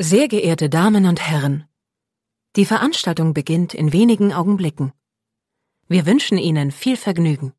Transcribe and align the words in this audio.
Sehr 0.00 0.28
geehrte 0.28 0.70
Damen 0.70 1.06
und 1.06 1.20
Herren, 1.28 1.64
die 2.54 2.64
Veranstaltung 2.64 3.34
beginnt 3.34 3.74
in 3.74 3.92
wenigen 3.92 4.32
Augenblicken. 4.32 4.92
Wir 5.88 6.06
wünschen 6.06 6.38
Ihnen 6.38 6.70
viel 6.70 6.96
Vergnügen. 6.96 7.52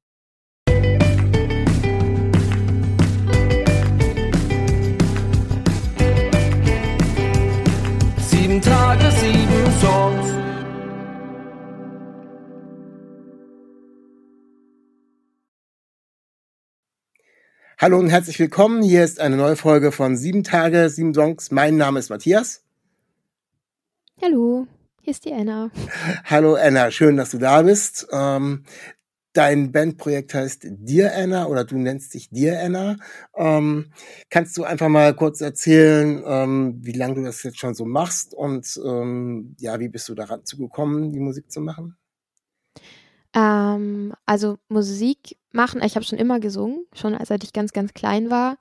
Hallo 17.82 17.98
und 17.98 18.10
herzlich 18.10 18.38
willkommen. 18.40 18.82
Hier 18.84 19.06
ist 19.06 19.22
eine 19.22 19.38
neue 19.38 19.56
Folge 19.56 19.94
von 19.94 20.18
Sieben 20.18 20.44
Tage, 20.44 20.90
sieben 20.90 21.14
Songs. 21.14 21.50
Mein 21.50 21.78
Name 21.78 22.00
ist 22.00 22.10
Matthias. 22.10 22.62
Hallo, 24.22 24.68
hier 25.02 25.12
ist 25.12 25.24
die 25.24 25.32
Anna. 25.32 25.72
Hallo 26.26 26.56
Anna, 26.56 26.92
schön, 26.92 27.16
dass 27.16 27.32
du 27.32 27.38
da 27.38 27.62
bist. 27.62 28.06
Ähm, 28.12 28.66
dein 29.32 29.72
Bandprojekt 29.72 30.34
heißt 30.34 30.68
Dear 30.70 31.14
Anna 31.16 31.46
oder 31.46 31.64
du 31.64 31.78
nennst 31.78 32.16
dich 32.16 32.30
Dear 32.30 32.62
Anna. 32.62 32.98
Ähm, 33.34 33.94
kannst 34.30 34.58
du 34.58 34.66
einfach 34.66 34.90
mal 34.90 35.16
kurz 35.16 35.40
erzählen, 35.40 36.22
ähm, 36.26 36.80
wie 36.82 36.92
lange 36.92 37.16
du 37.16 37.24
das 37.24 37.44
jetzt 37.44 37.60
schon 37.60 37.76
so 37.76 37.86
machst 37.86 38.34
und 38.34 38.78
ähm, 38.86 39.56
ja, 39.58 39.80
wie 39.80 39.88
bist 39.88 40.10
du 40.10 40.16
daran 40.16 40.44
zugekommen, 40.44 41.14
die 41.14 41.22
Musik 41.22 41.50
zu 41.50 41.62
machen? 41.62 41.96
Ähm, 43.34 44.14
also 44.26 44.58
Musik 44.70 45.38
machen, 45.52 45.82
ich 45.84 45.96
habe 45.96 46.06
schon 46.06 46.20
immer 46.20 46.40
gesungen, 46.40 46.86
schon 46.94 47.18
seit 47.26 47.44
ich 47.44 47.52
ganz, 47.54 47.74
ganz 47.74 47.94
klein 47.94 48.30
war. 48.30 48.58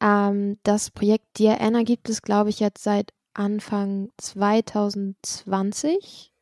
Ähm, 0.00 0.58
das 0.62 0.90
Projekt 0.90 1.38
Dear 1.38 1.60
Anna 1.60 1.82
gibt 1.82 2.08
es, 2.08 2.22
glaube 2.22 2.48
ich, 2.50 2.60
jetzt 2.60 2.82
seit 2.82 3.12
Anfang 3.34 4.10
2020, 4.18 6.32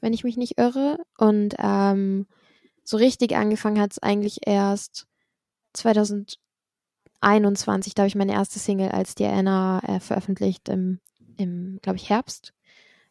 wenn 0.00 0.12
ich 0.12 0.22
mich 0.24 0.36
nicht 0.36 0.58
irre. 0.58 0.98
Und 1.18 1.54
ähm, 1.58 2.26
so 2.84 2.96
richtig 2.96 3.36
angefangen 3.36 3.80
hat 3.80 3.92
es 3.92 4.02
eigentlich 4.02 4.46
erst 4.46 5.06
2021. 5.74 7.94
Da 7.94 8.02
habe 8.02 8.08
ich 8.08 8.14
meine 8.14 8.32
erste 8.32 8.58
Single 8.58 8.90
als 8.90 9.14
Dear 9.14 9.34
Anna 9.34 9.80
äh, 9.80 10.00
veröffentlicht 10.00 10.68
im, 10.68 11.00
im 11.36 11.78
glaube 11.82 11.96
ich, 11.96 12.08
Herbst. 12.08 12.54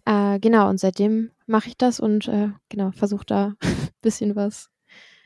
Äh, 0.05 0.39
genau, 0.39 0.69
und 0.69 0.79
seitdem 0.79 1.31
mache 1.45 1.69
ich 1.69 1.77
das 1.77 1.99
und 1.99 2.27
äh, 2.27 2.49
genau, 2.69 2.91
versuche 2.91 3.25
da 3.25 3.53
bisschen 4.01 4.35
was 4.35 4.69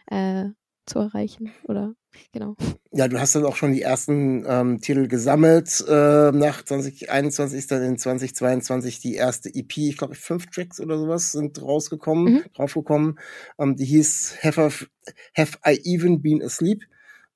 äh, 0.07 0.45
zu 0.85 0.99
erreichen. 0.99 1.51
Oder 1.63 1.95
genau. 2.31 2.55
Ja, 2.91 3.07
du 3.07 3.19
hast 3.19 3.35
dann 3.35 3.45
auch 3.45 3.55
schon 3.55 3.73
die 3.73 3.81
ersten 3.81 4.45
ähm, 4.47 4.81
Titel 4.81 5.07
gesammelt. 5.07 5.83
Äh, 5.87 6.31
nach 6.31 6.63
2021 6.63 7.57
ist 7.57 7.71
dann 7.71 7.83
in 7.83 7.97
2022 7.97 8.99
die 8.99 9.15
erste 9.15 9.49
EP, 9.53 9.77
ich 9.77 9.97
glaube 9.97 10.15
fünf 10.15 10.47
Tracks 10.47 10.79
oder 10.79 10.97
sowas 10.97 11.31
sind 11.31 11.61
rausgekommen, 11.61 12.33
mhm. 12.33 12.43
draufgekommen. 12.53 13.19
Ähm, 13.57 13.75
die 13.75 13.85
hieß 13.85 14.37
Have, 14.43 14.61
I, 14.61 15.11
Have 15.39 15.57
I 15.65 15.79
Even 15.83 16.21
Been 16.21 16.43
Asleep? 16.43 16.83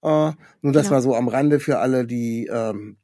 Äh, 0.02 0.32
nur 0.62 0.74
das 0.74 0.84
genau. 0.84 0.92
war 0.92 1.02
so 1.02 1.16
am 1.16 1.28
Rande 1.28 1.60
für 1.60 1.80
alle, 1.80 2.06
die 2.06 2.48
ähm, 2.52 2.98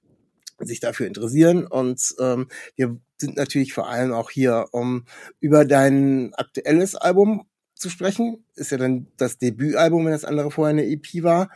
sich 0.59 0.79
dafür 0.79 1.07
interessieren. 1.07 1.65
Und 1.65 2.15
ähm, 2.19 2.47
wir 2.75 2.99
sind 3.17 3.37
natürlich 3.37 3.73
vor 3.73 3.87
allem 3.87 4.13
auch 4.13 4.29
hier, 4.29 4.67
um 4.71 5.05
über 5.39 5.65
dein 5.65 6.33
aktuelles 6.35 6.95
Album 6.95 7.45
zu 7.81 7.89
sprechen. 7.89 8.45
Ist 8.55 8.71
ja 8.71 8.77
dann 8.77 9.07
das 9.17 9.37
Debütalbum, 9.37 10.05
wenn 10.05 10.11
das 10.11 10.25
andere 10.25 10.51
vorher 10.51 10.71
eine 10.71 10.85
EP 10.85 11.23
war. 11.23 11.49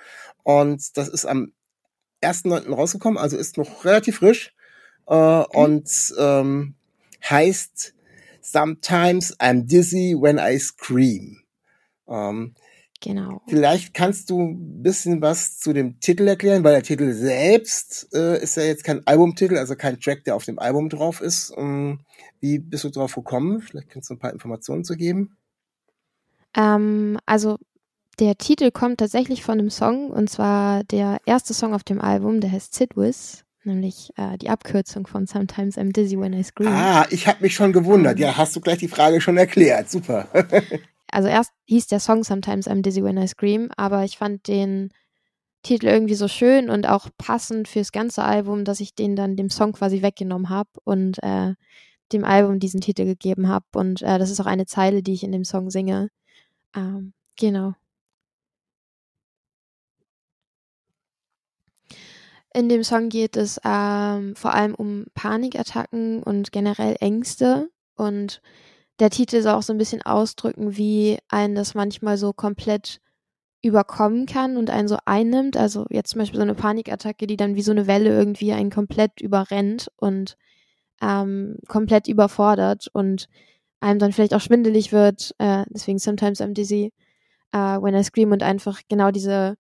Und 0.44 0.98
das 0.98 1.08
ist 1.08 1.26
am 1.26 1.54
1.9. 2.22 2.74
rausgekommen, 2.74 3.18
also 3.18 3.38
ist 3.38 3.58
noch 3.58 3.86
relativ 3.86 4.18
frisch. 4.18 4.54
Äh, 5.08 5.40
mhm. 5.40 5.46
Und 5.52 6.14
ähm, 6.18 6.76
heißt 7.30 7.94
Sometimes 8.42 9.36
I'm 9.40 9.66
dizzy 9.66 10.16
when 10.16 10.38
I 10.38 10.60
scream. 10.60 11.42
Ähm, 12.08 12.54
genau. 13.02 13.42
Vielleicht 13.48 13.96
kannst 13.96 14.30
du 14.30 14.40
ein 14.40 14.84
bisschen 14.84 15.20
was 15.20 15.58
zu 15.58 15.74
dem 15.74 16.00
Titel 16.00 16.28
erklären, 16.28 16.64
weil 16.64 16.74
der 16.74 16.84
Titel 16.84 17.12
selbst 17.14 18.08
äh, 18.14 18.40
ist 18.40 18.56
ja 18.56 18.64
jetzt 18.64 18.84
kein 18.84 19.06
Albumtitel, 19.08 19.58
also 19.58 19.76
kein 19.76 20.00
Track, 20.00 20.26
der 20.26 20.36
auf 20.36 20.46
dem 20.46 20.60
Album 20.60 20.90
drauf 20.90 21.22
ist. 21.22 21.54
Ähm, 21.58 22.02
wie 22.40 22.60
bist 22.60 22.84
du 22.84 22.90
drauf 22.90 23.16
gekommen? 23.16 23.62
Vielleicht 23.62 23.90
kannst 23.90 24.12
du 24.12 24.14
ein 24.14 24.20
paar 24.20 24.34
Informationen 24.34 24.84
zu 24.84 24.96
geben. 24.96 25.36
Ähm, 26.56 27.18
also 27.26 27.58
der 28.20 28.38
Titel 28.38 28.72
kommt 28.72 29.00
tatsächlich 29.00 29.44
von 29.44 29.60
einem 29.60 29.70
Song 29.70 30.10
und 30.10 30.30
zwar 30.30 30.84
der 30.86 31.18
erste 31.26 31.54
Song 31.54 31.74
auf 31.74 31.84
dem 31.84 32.00
Album, 32.00 32.40
der 32.40 32.52
heißt 32.52 32.74
Sit 32.74 32.96
With, 32.96 33.44
nämlich 33.64 34.12
äh, 34.16 34.38
die 34.38 34.50
Abkürzung 34.50 35.06
von 35.06 35.28
Sometimes 35.28 35.78
I'm 35.78 35.92
Dizzy 35.92 36.20
When 36.20 36.34
I 36.34 36.44
Scream. 36.44 36.72
Ah, 36.72 37.06
ich 37.10 37.28
habe 37.28 37.42
mich 37.42 37.56
schon 37.56 37.74
gewundert. 37.74 38.20
ja, 38.20 38.38
hast 38.38 38.56
du 38.56 38.62
gleich 38.62 38.78
die 38.78 38.88
Frage 38.88 39.20
schon 39.20 39.38
erklärt. 39.38 39.90
Super. 39.90 40.28
also 41.12 41.28
erst 41.28 41.52
hieß 41.66 41.88
der 41.88 42.00
Song 42.00 42.24
Sometimes 42.24 42.70
I'm 42.70 42.82
Dizzy 42.82 43.04
When 43.04 43.18
I 43.18 43.28
Scream, 43.28 43.70
aber 43.76 44.04
ich 44.06 44.18
fand 44.18 44.48
den 44.48 44.92
Titel 45.66 45.88
irgendwie 45.88 46.16
so 46.16 46.28
schön 46.28 46.70
und 46.70 46.88
auch 46.88 47.10
passend 47.18 47.68
fürs 47.68 47.92
ganze 47.92 48.24
Album, 48.24 48.66
dass 48.66 48.80
ich 48.80 48.94
den 48.94 49.16
dann 49.16 49.36
dem 49.36 49.50
Song 49.50 49.74
quasi 49.74 50.04
weggenommen 50.04 50.50
habe 50.50 50.70
und 50.84 51.22
äh, 51.24 51.56
dem 52.14 52.24
Album 52.24 52.60
diesen 52.60 52.82
Titel 52.82 53.04
gegeben 53.04 53.50
habe. 53.50 53.66
Und 53.74 54.04
äh, 54.04 54.20
das 54.20 54.30
ist 54.30 54.40
auch 54.40 54.46
eine 54.46 54.68
Zeile, 54.68 55.02
die 55.02 55.14
ich 55.14 55.24
in 55.24 55.32
dem 55.32 55.44
Song 55.44 55.72
singe. 55.72 56.10
Ähm, 56.76 57.14
genau. 57.40 57.74
In 62.54 62.70
dem 62.70 62.84
Song 62.84 63.10
geht 63.10 63.36
es 63.36 63.60
ähm, 63.66 64.36
vor 64.36 64.54
allem 64.54 64.76
um 64.76 65.08
Panikattacken 65.14 66.24
und 66.24 66.54
generell 66.54 66.96
Ängste. 67.02 67.70
Und 67.96 68.42
der 69.00 69.10
Titel 69.10 69.42
soll 69.42 69.54
auch 69.54 69.62
so 69.62 69.74
ein 69.74 69.78
bisschen 69.78 70.02
ausdrücken, 70.04 70.78
wie 70.78 71.18
einen 71.28 71.56
das 71.56 71.74
manchmal 71.76 72.18
so 72.18 72.32
komplett 72.32 73.02
überkommen 73.62 74.26
kann 74.26 74.58
und 74.58 74.70
einen 74.70 74.88
so 74.88 74.98
einnimmt. 75.06 75.58
Also 75.58 75.86
jetzt 75.90 76.12
zum 76.12 76.20
Beispiel 76.20 76.38
so 76.38 76.44
eine 76.44 76.56
Panikattacke, 76.56 77.28
die 77.28 77.36
dann 77.36 77.56
wie 77.56 77.62
so 77.62 77.72
eine 77.72 77.88
Welle 77.88 78.10
irgendwie 78.10 78.54
einen 78.54 78.70
komplett 78.70 79.20
überrennt 79.20 79.92
und 79.98 80.38
ähm, 81.02 81.58
komplett 81.68 82.08
überfordert 82.08 82.88
und 82.94 83.28
einem 83.80 84.00
dann 84.00 84.12
vielleicht 84.12 84.34
auch 84.34 84.42
schwindelig 84.42 84.92
wird. 84.92 85.34
Äh, 85.38 85.66
deswegen 85.70 86.00
sometimes 86.00 86.42
I'm 86.42 86.54
dizzy 86.54 86.92
uh, 87.56 87.82
when 87.82 87.96
I 87.96 88.04
scream 88.04 88.32
und 88.32 88.44
einfach 88.44 88.82
genau 88.90 89.12
diese 89.12 89.56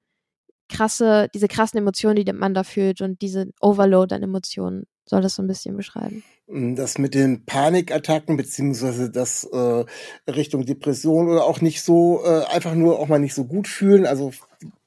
krasse, 0.70 1.30
diese 1.34 1.48
krassen 1.48 1.78
Emotionen, 1.80 2.24
die 2.24 2.34
man 2.34 2.53
da 2.53 2.64
fühlt 2.64 3.02
und 3.02 3.22
diese 3.22 3.52
Overload 3.62 4.14
an 4.14 4.24
Emotionen 4.24 4.86
soll 5.08 5.22
das 5.22 5.36
so 5.36 5.44
ein 5.44 5.48
bisschen 5.48 5.78
beschreiben. 5.78 6.24
Das 6.48 6.98
mit 6.98 7.14
den 7.14 7.46
Panikattacken 7.46 8.38
beziehungsweise 8.38 9.12
das 9.12 9.44
äh, 9.46 9.86
Richtung 10.30 10.66
Depression 10.66 11.28
oder 11.28 11.44
auch 11.44 11.62
nicht 11.62 11.84
so 11.84 12.24
äh, 12.24 12.44
einfach 12.46 12.74
nur 12.74 13.00
auch 13.00 13.08
mal 13.08 13.20
nicht 13.20 13.36
so 13.36 13.46
gut 13.46 13.68
fühlen, 13.68 14.06
also 14.06 14.32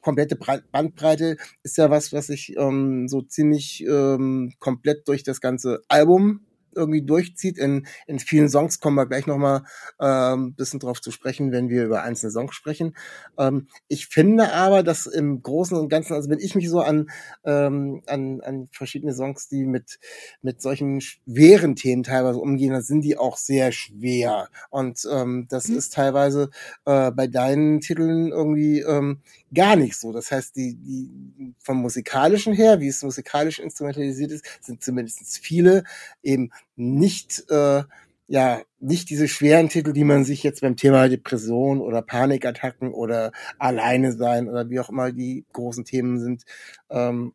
komplette 0.01 0.37
Bandbreite 0.37 1.37
ist 1.63 1.77
ja 1.77 1.91
was, 1.91 2.13
was 2.13 2.29
sich 2.29 2.57
ähm, 2.57 3.09
so 3.09 3.23
ziemlich 3.23 3.85
ähm, 3.87 4.53
komplett 4.59 5.07
durch 5.07 5.23
das 5.23 5.41
ganze 5.41 5.83
Album 5.89 6.41
irgendwie 6.79 7.03
durchzieht. 7.03 7.59
In, 7.59 7.87
in 8.07 8.19
vielen 8.19 8.49
Songs 8.49 8.81
kommen 8.81 8.97
wir 8.97 9.07
gleich 9.07 9.27
nochmal 9.27 9.65
ähm, 10.01 10.55
bisschen 10.55 10.81
drauf 10.81 11.01
zu 11.01 11.11
sprechen, 11.11 11.53
wenn 11.53 11.69
wir 11.69 11.85
über 11.85 12.03
einzelne 12.03 12.33
Songs 12.33 12.55
sprechen. 12.55 12.97
Ähm, 13.39 13.69
ich 13.89 14.07
finde 14.07 14.53
aber, 14.53 14.83
dass 14.83 15.07
im 15.07 15.43
Großen 15.43 15.77
und 15.77 15.89
Ganzen, 15.89 16.15
also 16.15 16.31
wenn 16.31 16.39
ich 16.39 16.55
mich 16.55 16.71
so 16.71 16.81
an, 16.81 17.11
ähm, 17.45 18.03
an, 18.07 18.41
an 18.41 18.69
verschiedene 18.73 19.15
Songs, 19.15 19.49
die 19.49 19.67
mit, 19.67 19.99
mit 20.43 20.63
solchen 20.63 21.01
schweren 21.01 21.77
Themen 21.77 22.03
teilweise 22.03 22.39
umgehen, 22.39 22.73
dann 22.73 22.83
sind 22.83 23.03
die 23.03 23.19
auch 23.19 23.37
sehr 23.37 23.73
schwer. 23.73 24.49
Und 24.71 25.07
ähm, 25.11 25.47
das 25.49 25.69
mhm. 25.69 25.77
ist 25.77 25.95
teilweise 25.95 26.51
äh, 26.85 27.11
bei 27.11 27.27
deinen 27.27 27.81
Titeln 27.81 28.29
irgendwie 28.29 28.81
ähm, 28.81 29.21
gar 29.53 29.77
nicht 29.77 29.97
so. 29.97 30.13
Das 30.13 30.31
heißt, 30.31 30.57
die, 30.57 30.77
die 30.77 31.55
vom 31.59 31.79
musikalischen 31.79 32.53
her, 32.53 32.81
wie 32.81 32.89
es 32.89 33.03
musikalisch 33.03 33.59
instrumentalisiert 33.59 34.33
ist, 34.33 34.45
sind 34.61 34.83
zumindest 34.83 35.39
viele 35.39 35.85
eben 36.23 36.51
nicht 36.79 37.45
äh, 37.51 37.83
ja 38.27 38.63
nicht 38.79 39.11
diese 39.11 39.29
schweren 39.29 39.69
Titel, 39.69 39.93
die 39.93 40.05
man 40.05 40.25
sich 40.25 40.43
jetzt 40.43 40.61
beim 40.61 40.77
Thema 40.77 41.09
Depression 41.09 41.81
oder 41.81 42.03
Panikattacken 42.03 42.93
oder 42.93 43.33
alleine 43.59 44.13
sein 44.13 44.49
oder 44.49 44.69
wie 44.71 44.81
auch 44.81 44.91
immer 44.91 45.13
die 45.13 45.47
großen 45.53 45.85
Themen 45.85 46.21
sind, 46.21 46.45
ähm, 46.91 47.35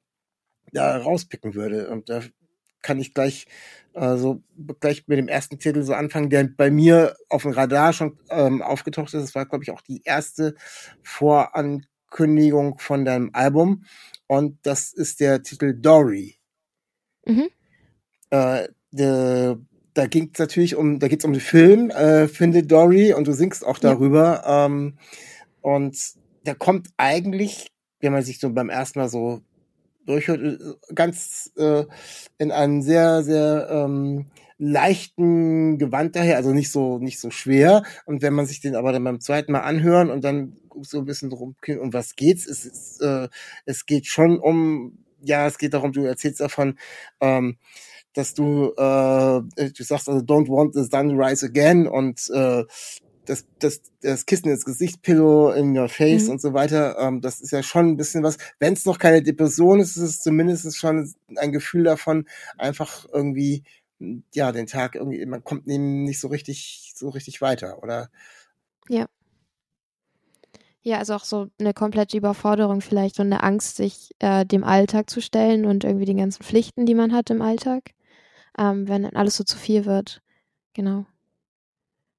da 0.72 0.98
rauspicken 0.98 1.56
würde. 1.56 1.90
Und 1.90 2.10
da 2.10 2.22
kann 2.82 3.00
ich 3.00 3.14
gleich 3.14 3.48
äh, 3.94 4.18
so 4.18 4.44
gleich 4.80 5.08
mit 5.08 5.18
dem 5.18 5.28
ersten 5.28 5.60
Titel 5.60 5.84
so 5.84 5.94
anfangen, 5.94 6.30
der 6.30 6.44
bei 6.46 6.72
mir 6.72 7.16
auf 7.30 7.44
dem 7.44 7.52
Radar 7.52 7.94
schon 7.94 8.20
ähm, 8.30 8.62
aufgetaucht 8.62 9.14
ist. 9.14 9.24
Das 9.24 9.36
war, 9.36 9.46
glaube 9.46 9.64
ich, 9.64 9.72
auch 9.72 9.82
die 9.82 10.02
erste 10.04 10.56
Voran 11.02 11.86
Ankündigung 12.14 12.78
von 12.78 13.06
deinem 13.06 13.32
Album 13.34 13.86
und 14.28 14.60
das 14.64 14.94
ist 14.94 15.20
der 15.20 15.42
Titel 15.42 15.74
Dory. 15.74 16.38
Mhm. 17.26 17.50
Äh, 18.30 18.68
de, 18.94 19.58
da 19.94 20.08
ging 20.08 20.30
es 20.34 20.40
natürlich 20.40 20.76
um, 20.76 21.00
da 21.00 21.08
geht 21.08 21.20
es 21.20 21.26
um 21.26 21.34
den 21.34 21.42
Film 21.42 21.90
äh, 21.90 22.28
Finde 22.28 22.64
Dory 22.64 23.14
und 23.14 23.28
du 23.28 23.34
singst 23.34 23.66
auch 23.66 23.80
darüber. 23.80 24.44
Ja. 24.46 24.66
Ähm, 24.66 24.98
und 25.62 25.98
der 26.46 26.56
kommt 26.56 26.90
eigentlich, 26.98 27.72
wenn 28.00 28.14
man 28.14 28.24
sich 28.24 28.40
so 28.40 28.50
beim 28.52 28.70
ersten 28.70 29.00
Mal 29.00 29.10
so 29.10 29.42
durchhört, 30.06 30.42
äh, 30.42 30.94
ganz 30.94 31.52
äh, 31.58 31.86
in 32.38 32.52
einem 32.52 32.82
sehr, 32.82 33.24
sehr 33.24 33.68
ähm, 33.70 34.28
leichten 34.58 35.78
Gewand 35.78 36.16
daher, 36.16 36.38
also 36.38 36.54
nicht 36.54 36.72
so 36.72 37.00
nicht 37.00 37.20
so 37.20 37.32
schwer. 37.32 37.84
Und 38.06 38.22
wenn 38.22 38.34
man 38.34 38.46
sich 38.46 38.62
den 38.62 38.76
aber 38.76 38.92
dann 38.92 39.04
beim 39.04 39.20
zweiten 39.20 39.52
Mal 39.52 39.62
anhören 39.62 40.10
und 40.10 40.24
dann 40.24 40.58
so 40.82 41.00
ein 41.00 41.06
bisschen 41.06 41.30
drum, 41.30 41.56
um 41.80 41.94
was 41.94 42.16
geht's? 42.16 42.48
Es, 42.48 42.66
ist, 42.66 43.02
äh, 43.02 43.30
es 43.66 43.86
geht 43.86 44.08
schon 44.08 44.40
um, 44.40 44.98
ja, 45.22 45.48
es 45.48 45.58
geht 45.58 45.74
darum, 45.74 45.92
du 45.92 46.04
erzählst 46.04 46.40
davon, 46.40 46.78
ähm, 47.22 47.58
dass 48.14 48.34
du, 48.34 48.74
äh, 48.78 49.42
du 49.72 49.84
sagst 49.84 50.10
also, 50.10 50.24
don't 50.24 50.48
want 50.48 50.74
the 50.74 50.84
sun 50.84 51.20
rise 51.20 51.46
again 51.46 51.88
und 51.88 52.30
äh, 52.34 52.64
das, 53.26 53.46
das, 53.60 53.82
das 54.02 54.26
Kissen 54.26 54.50
ins 54.50 54.66
Gesicht, 54.66 55.02
Pillow 55.02 55.52
in 55.52 55.78
your 55.78 55.90
face 55.90 56.26
mhm. 56.26 56.32
und 56.32 56.42
so 56.42 56.54
weiter, 56.54 56.98
ähm, 57.00 57.22
das 57.22 57.42
ist 57.42 57.52
ja 57.52 57.64
schon 57.64 57.90
ein 57.90 57.98
bisschen 57.98 58.24
was. 58.24 58.38
Wenn 58.60 58.74
es 58.74 58.86
noch 58.86 59.00
keine 59.00 59.24
Depression 59.24 59.80
ist, 59.80 59.96
ist 59.98 60.04
es 60.04 60.22
zumindest 60.22 60.76
schon 60.78 61.14
ein 61.38 61.52
Gefühl 61.52 61.84
davon, 61.84 62.28
einfach 62.58 63.06
irgendwie, 63.12 63.64
ja, 64.34 64.52
den 64.52 64.68
Tag 64.68 64.96
irgendwie, 64.96 65.26
man 65.26 65.44
kommt 65.44 65.68
eben 65.68 66.04
nicht 66.04 66.20
so 66.20 66.28
richtig, 66.28 66.94
so 66.96 67.10
richtig 67.10 67.42
weiter, 67.42 67.82
oder? 67.82 68.10
Ja. 68.90 69.08
Ja, 70.86 70.98
also 70.98 71.14
auch 71.14 71.24
so 71.24 71.48
eine 71.60 71.74
komplette 71.74 72.18
Überforderung 72.18 72.82
vielleicht 72.82 73.18
und 73.22 73.28
eine 73.28 73.42
Angst, 73.42 73.78
sich 73.78 74.10
äh, 74.20 74.46
dem 74.46 74.66
Alltag 74.66 75.10
zu 75.10 75.22
stellen 75.22 75.66
und 75.66 75.86
irgendwie 75.86 76.04
den 76.04 76.18
ganzen 76.18 76.44
Pflichten, 76.44 76.86
die 76.86 76.94
man 76.94 77.14
hat 77.14 77.30
im 77.30 77.42
Alltag, 77.42 77.92
ähm, 78.58 78.88
wenn 78.88 79.06
alles 79.16 79.36
so 79.36 79.44
zu 79.44 79.58
viel 79.58 79.86
wird. 79.86 80.22
Genau 80.74 81.06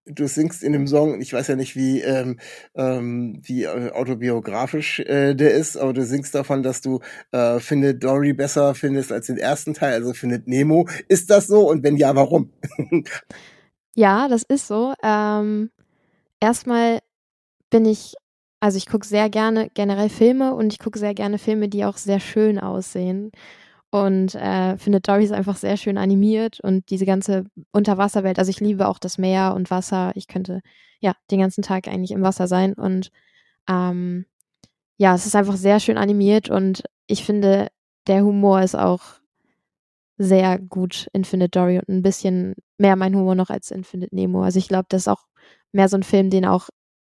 du 0.06 0.28
singst 0.28 0.62
in 0.62 0.72
dem 0.72 0.86
Song, 0.86 1.20
ich 1.20 1.32
weiß 1.32 1.48
ja 1.48 1.56
nicht, 1.56 1.76
wie, 1.76 2.00
ähm, 2.00 2.38
ähm, 2.74 3.40
wie 3.42 3.64
äh, 3.64 3.90
autobiografisch 3.92 5.00
äh, 5.00 5.34
der 5.34 5.52
ist, 5.52 5.76
aber 5.76 5.92
du 5.92 6.04
singst 6.04 6.34
davon, 6.34 6.62
dass 6.62 6.80
du 6.80 7.00
äh, 7.32 7.58
findet 7.58 8.04
Dory 8.04 8.32
besser 8.32 8.74
findest 8.74 9.12
als 9.12 9.26
den 9.26 9.38
ersten 9.38 9.74
Teil, 9.74 9.94
also 9.94 10.12
findet 10.12 10.46
Nemo. 10.46 10.88
Ist 11.08 11.30
das 11.30 11.46
so? 11.46 11.68
Und 11.68 11.82
wenn 11.82 11.96
ja, 11.96 12.14
warum? 12.14 12.50
ja, 13.96 14.28
das 14.28 14.42
ist 14.42 14.66
so. 14.66 14.94
Ähm, 15.02 15.70
erstmal 16.40 17.00
bin 17.70 17.86
ich, 17.86 18.14
also 18.60 18.76
ich 18.76 18.86
gucke 18.86 19.06
sehr 19.06 19.30
gerne 19.30 19.70
generell 19.72 20.10
Filme 20.10 20.54
und 20.54 20.72
ich 20.72 20.78
gucke 20.78 20.98
sehr 20.98 21.14
gerne 21.14 21.38
Filme, 21.38 21.68
die 21.68 21.84
auch 21.84 21.96
sehr 21.96 22.20
schön 22.20 22.58
aussehen 22.58 23.32
und 23.94 24.34
äh, 24.34 24.76
finde 24.76 25.00
Dory 25.00 25.22
ist 25.22 25.30
einfach 25.30 25.56
sehr 25.56 25.76
schön 25.76 25.98
animiert 25.98 26.58
und 26.58 26.90
diese 26.90 27.06
ganze 27.06 27.44
Unterwasserwelt. 27.70 28.40
Also 28.40 28.50
ich 28.50 28.58
liebe 28.58 28.88
auch 28.88 28.98
das 28.98 29.18
Meer 29.18 29.54
und 29.54 29.70
Wasser. 29.70 30.10
Ich 30.16 30.26
könnte 30.26 30.62
ja 30.98 31.14
den 31.30 31.38
ganzen 31.38 31.62
Tag 31.62 31.86
eigentlich 31.86 32.10
im 32.10 32.22
Wasser 32.22 32.48
sein 32.48 32.72
und 32.72 33.12
ähm, 33.68 34.26
ja, 34.96 35.14
es 35.14 35.26
ist 35.26 35.36
einfach 35.36 35.54
sehr 35.54 35.78
schön 35.78 35.96
animiert 35.96 36.50
und 36.50 36.82
ich 37.06 37.24
finde 37.24 37.68
der 38.08 38.24
Humor 38.24 38.62
ist 38.62 38.74
auch 38.74 39.20
sehr 40.18 40.58
gut 40.58 41.08
in 41.12 41.24
Findet 41.24 41.54
Dory 41.54 41.78
und 41.78 41.88
ein 41.88 42.02
bisschen 42.02 42.56
mehr 42.78 42.96
mein 42.96 43.14
Humor 43.14 43.36
noch 43.36 43.50
als 43.50 43.70
in 43.70 43.84
Findet 43.84 44.12
Nemo. 44.12 44.42
Also 44.42 44.58
ich 44.58 44.66
glaube, 44.66 44.86
das 44.88 45.02
ist 45.02 45.08
auch 45.08 45.24
mehr 45.70 45.88
so 45.88 45.96
ein 45.96 46.02
Film, 46.02 46.30
den 46.30 46.46
auch 46.46 46.68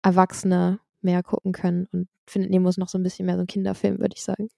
Erwachsene 0.02 0.78
mehr 1.00 1.24
gucken 1.24 1.50
können 1.50 1.88
und 1.90 2.08
Findet 2.28 2.52
Nemo 2.52 2.69
ist 2.69 2.78
noch 2.78 2.88
so 2.88 2.98
ein 2.98 3.02
bisschen 3.02 3.26
mehr 3.26 3.34
so 3.34 3.40
ein 3.40 3.48
Kinderfilm, 3.48 3.98
würde 3.98 4.14
ich 4.14 4.22
sagen. 4.22 4.48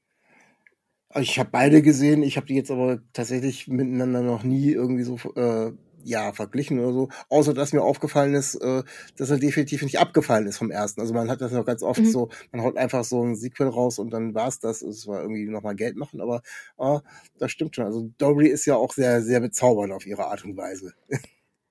Ich 1.16 1.38
habe 1.38 1.50
beide 1.50 1.82
gesehen, 1.82 2.22
ich 2.22 2.36
habe 2.36 2.46
die 2.46 2.54
jetzt 2.54 2.70
aber 2.70 3.00
tatsächlich 3.12 3.66
miteinander 3.66 4.22
noch 4.22 4.44
nie 4.44 4.70
irgendwie 4.70 5.02
so 5.02 5.16
äh, 5.34 5.72
ja 6.04 6.32
verglichen 6.32 6.78
oder 6.78 6.92
so, 6.92 7.08
außer 7.28 7.54
dass 7.54 7.72
mir 7.72 7.82
aufgefallen 7.82 8.34
ist, 8.34 8.54
äh, 8.56 8.82
dass 9.16 9.30
er 9.30 9.38
definitiv 9.38 9.82
nicht 9.82 9.98
abgefallen 9.98 10.46
ist 10.46 10.58
vom 10.58 10.70
ersten. 10.70 11.00
Also 11.00 11.12
man 11.14 11.28
hat 11.28 11.40
das 11.40 11.52
ja 11.52 11.62
ganz 11.62 11.82
oft 11.82 12.00
mhm. 12.00 12.06
so, 12.06 12.28
man 12.52 12.62
haut 12.62 12.76
einfach 12.76 13.04
so 13.04 13.22
ein 13.24 13.34
Sequel 13.34 13.68
raus 13.68 13.98
und 13.98 14.10
dann 14.10 14.34
war's 14.34 14.60
das. 14.60 14.82
Es 14.82 15.06
war 15.06 15.22
irgendwie 15.22 15.46
nochmal 15.46 15.74
Geld 15.74 15.96
machen, 15.96 16.20
aber 16.20 16.42
äh, 16.78 17.00
das 17.38 17.50
stimmt 17.50 17.76
schon. 17.76 17.86
Also 17.86 18.10
Dory 18.18 18.46
ist 18.46 18.66
ja 18.66 18.76
auch 18.76 18.92
sehr, 18.92 19.22
sehr 19.22 19.40
bezaubernd 19.40 19.92
auf 19.92 20.06
ihre 20.06 20.26
Art 20.26 20.44
und 20.44 20.56
Weise. 20.56 20.92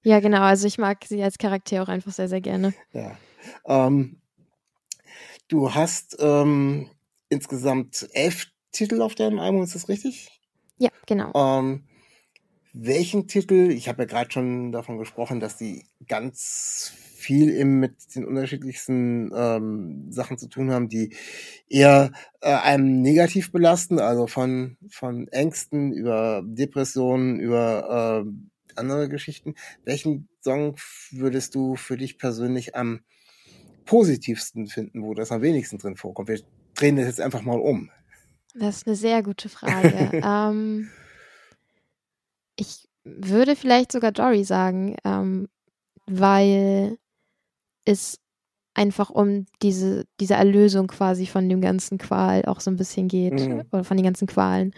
Ja, 0.01 0.21
genau. 0.21 0.41
Also 0.41 0.65
ich 0.65 0.77
mag 0.77 1.03
sie 1.05 1.21
als 1.21 1.37
Charakter 1.37 1.83
auch 1.83 1.89
einfach 1.89 2.13
sehr, 2.13 2.29
sehr 2.29 2.39
gerne. 2.39 2.73
Ja. 2.93 3.17
Ähm, 3.65 4.21
du 5.49 5.73
hast 5.73 6.15
ähm, 6.19 6.89
insgesamt 7.27 8.07
elf 8.13 8.47
Titel 8.71 9.01
auf 9.01 9.15
deinem 9.15 9.39
Album, 9.39 9.63
ist 9.63 9.75
das 9.75 9.89
richtig? 9.89 10.29
Ja, 10.77 10.89
genau. 11.05 11.31
Ähm, 11.35 11.83
welchen 12.73 13.27
Titel, 13.27 13.71
ich 13.71 13.87
habe 13.89 14.03
ja 14.03 14.05
gerade 14.07 14.31
schon 14.31 14.71
davon 14.71 14.97
gesprochen, 14.97 15.39
dass 15.39 15.57
die 15.57 15.85
ganz 16.07 16.93
viel 17.19 17.49
eben 17.49 17.79
mit 17.79 18.15
den 18.15 18.25
unterschiedlichsten 18.25 19.31
ähm, 19.35 20.11
Sachen 20.11 20.37
zu 20.37 20.47
tun 20.47 20.71
haben, 20.71 20.87
die 20.87 21.15
eher 21.67 22.11
äh, 22.41 22.53
einem 22.53 23.01
negativ 23.01 23.51
belasten, 23.51 23.99
also 23.99 24.27
von, 24.27 24.77
von 24.89 25.27
Ängsten 25.27 25.91
über 25.91 26.41
Depressionen, 26.45 27.39
über 27.39 28.25
äh, 28.25 28.31
andere 28.79 29.09
Geschichten. 29.09 29.55
Welchen 29.83 30.29
Song 30.41 30.75
würdest 31.11 31.55
du 31.55 31.75
für 31.75 31.97
dich 31.97 32.17
persönlich 32.17 32.75
am 32.75 33.01
positivsten 33.85 34.67
finden, 34.67 35.03
wo 35.03 35.13
das 35.13 35.31
am 35.31 35.41
wenigsten 35.41 35.77
drin 35.77 35.97
vorkommt? 35.97 36.29
Wir 36.29 36.39
drehen 36.75 36.95
das 36.95 37.07
jetzt 37.07 37.21
einfach 37.21 37.41
mal 37.41 37.59
um. 37.59 37.91
Das 38.55 38.77
ist 38.77 38.87
eine 38.87 38.95
sehr 38.95 39.23
gute 39.23 39.49
Frage. 39.49 40.09
ähm, 40.23 40.89
ich 42.55 42.87
würde 43.03 43.55
vielleicht 43.55 43.91
sogar 43.91 44.11
Dory 44.11 44.43
sagen, 44.43 44.95
ähm, 45.03 45.47
weil 46.05 46.97
es 47.85 48.19
einfach 48.73 49.09
um 49.09 49.45
diese, 49.61 50.05
diese 50.19 50.35
Erlösung 50.35 50.87
quasi 50.87 51.25
von 51.25 51.49
dem 51.49 51.61
ganzen 51.61 51.97
Qual 51.97 52.45
auch 52.45 52.59
so 52.59 52.71
ein 52.71 52.77
bisschen 52.77 53.07
geht. 53.07 53.33
Mhm. 53.33 53.63
Oder 53.71 53.83
von 53.83 53.97
den 53.97 54.05
ganzen 54.05 54.27
Qualen. 54.27 54.73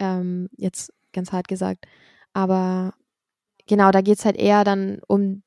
Ähm, 0.00 0.48
jetzt 0.56 0.92
ganz 1.12 1.32
hart 1.32 1.48
gesagt. 1.48 1.86
Aber 2.32 2.94
genau, 3.66 3.90
da 3.90 4.00
geht 4.00 4.18
es 4.18 4.24
halt 4.24 4.36
eher 4.36 4.64
dann 4.64 5.00
um 5.06 5.42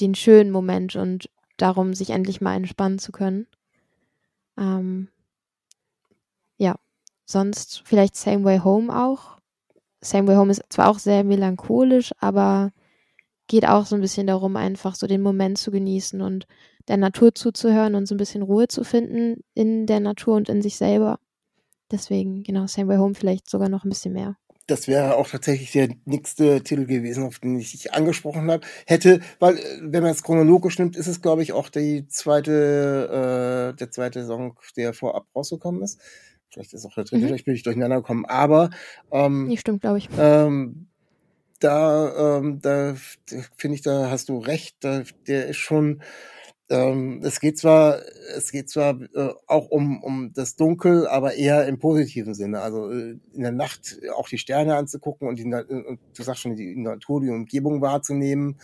den 0.00 0.14
schönen 0.14 0.50
Moment 0.50 0.96
und 0.96 1.28
darum, 1.56 1.94
sich 1.94 2.10
endlich 2.10 2.40
mal 2.40 2.56
entspannen 2.56 2.98
zu 2.98 3.12
können. 3.12 3.46
Ähm, 4.58 5.08
Sonst 7.26 7.82
vielleicht 7.84 8.16
Same 8.16 8.44
Way 8.44 8.58
Home 8.58 8.94
auch. 8.94 9.38
Same 10.00 10.28
Way 10.28 10.36
Home 10.36 10.50
ist 10.50 10.62
zwar 10.68 10.88
auch 10.88 10.98
sehr 10.98 11.24
melancholisch, 11.24 12.12
aber 12.18 12.72
geht 13.46 13.66
auch 13.66 13.86
so 13.86 13.94
ein 13.94 14.00
bisschen 14.00 14.26
darum, 14.26 14.56
einfach 14.56 14.94
so 14.94 15.06
den 15.06 15.22
Moment 15.22 15.58
zu 15.58 15.70
genießen 15.70 16.20
und 16.20 16.46
der 16.88 16.96
Natur 16.96 17.34
zuzuhören 17.34 17.94
und 17.94 18.06
so 18.06 18.14
ein 18.14 18.18
bisschen 18.18 18.42
Ruhe 18.42 18.68
zu 18.68 18.84
finden 18.84 19.42
in 19.54 19.86
der 19.86 20.00
Natur 20.00 20.36
und 20.36 20.48
in 20.48 20.62
sich 20.62 20.76
selber. 20.76 21.18
Deswegen, 21.90 22.42
genau, 22.42 22.66
Same 22.66 22.88
Way 22.88 22.98
Home 22.98 23.14
vielleicht 23.14 23.48
sogar 23.48 23.68
noch 23.68 23.84
ein 23.84 23.88
bisschen 23.88 24.12
mehr. 24.12 24.36
Das 24.66 24.88
wäre 24.88 25.16
auch 25.16 25.28
tatsächlich 25.28 25.72
der 25.72 25.90
nächste 26.06 26.62
Titel 26.62 26.86
gewesen, 26.86 27.24
auf 27.24 27.38
den 27.38 27.58
ich 27.58 27.72
dich 27.72 27.92
angesprochen 27.92 28.50
habe. 28.50 28.66
Hätte, 28.86 29.20
weil, 29.38 29.58
äh, 29.58 29.62
wenn 29.82 30.02
man 30.02 30.12
es 30.12 30.22
chronologisch 30.22 30.78
nimmt, 30.78 30.96
ist 30.96 31.06
es, 31.06 31.20
glaube 31.20 31.42
ich, 31.42 31.52
auch 31.52 31.68
die 31.68 32.06
zweite, 32.08 33.72
äh, 33.74 33.76
der 33.76 33.90
zweite 33.90 34.24
Song, 34.24 34.58
der 34.76 34.94
vorab 34.94 35.26
rausgekommen 35.36 35.82
ist. 35.82 36.00
Vielleicht 36.54 36.72
ist 36.72 36.86
auch 36.86 36.94
der 36.94 37.04
dritte, 37.04 37.22
mhm. 37.22 37.26
vielleicht 37.26 37.44
bin 37.44 37.54
ich 37.54 37.64
durcheinander 37.64 37.96
gekommen. 37.96 38.24
Aber 38.26 38.70
ähm, 39.10 39.48
nee, 39.48 39.56
stimmt, 39.56 39.80
glaube 39.80 39.98
ich. 39.98 40.08
Ähm, 40.18 40.86
da, 41.60 42.38
ähm, 42.38 42.60
da 42.62 42.94
finde 43.56 43.74
ich, 43.74 43.82
da 43.82 44.10
hast 44.10 44.28
du 44.28 44.38
recht. 44.38 44.76
Da, 44.80 45.02
der 45.26 45.48
ist 45.48 45.58
schon. 45.58 46.02
Ähm, 46.70 47.20
es 47.22 47.40
geht 47.40 47.58
zwar, 47.58 48.00
es 48.34 48.50
geht 48.50 48.70
zwar 48.70 48.98
äh, 49.14 49.34
auch 49.46 49.68
um 49.68 50.02
um 50.02 50.32
das 50.32 50.56
Dunkel, 50.56 51.06
aber 51.06 51.34
eher 51.34 51.66
im 51.66 51.78
positiven 51.78 52.34
Sinne. 52.34 52.60
Also 52.60 52.90
äh, 52.90 53.18
in 53.32 53.42
der 53.42 53.52
Nacht 53.52 53.98
auch 54.14 54.28
die 54.28 54.38
Sterne 54.38 54.76
anzugucken 54.76 55.28
und, 55.28 55.38
die, 55.38 55.44
und 55.44 56.00
du 56.16 56.22
sagst 56.22 56.40
schon 56.40 56.56
die 56.56 56.74
Natur, 56.76 57.20
die 57.20 57.30
Umgebung 57.30 57.82
wahrzunehmen, 57.82 58.58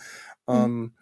mhm. 0.47 0.53
ähm, 0.53 0.93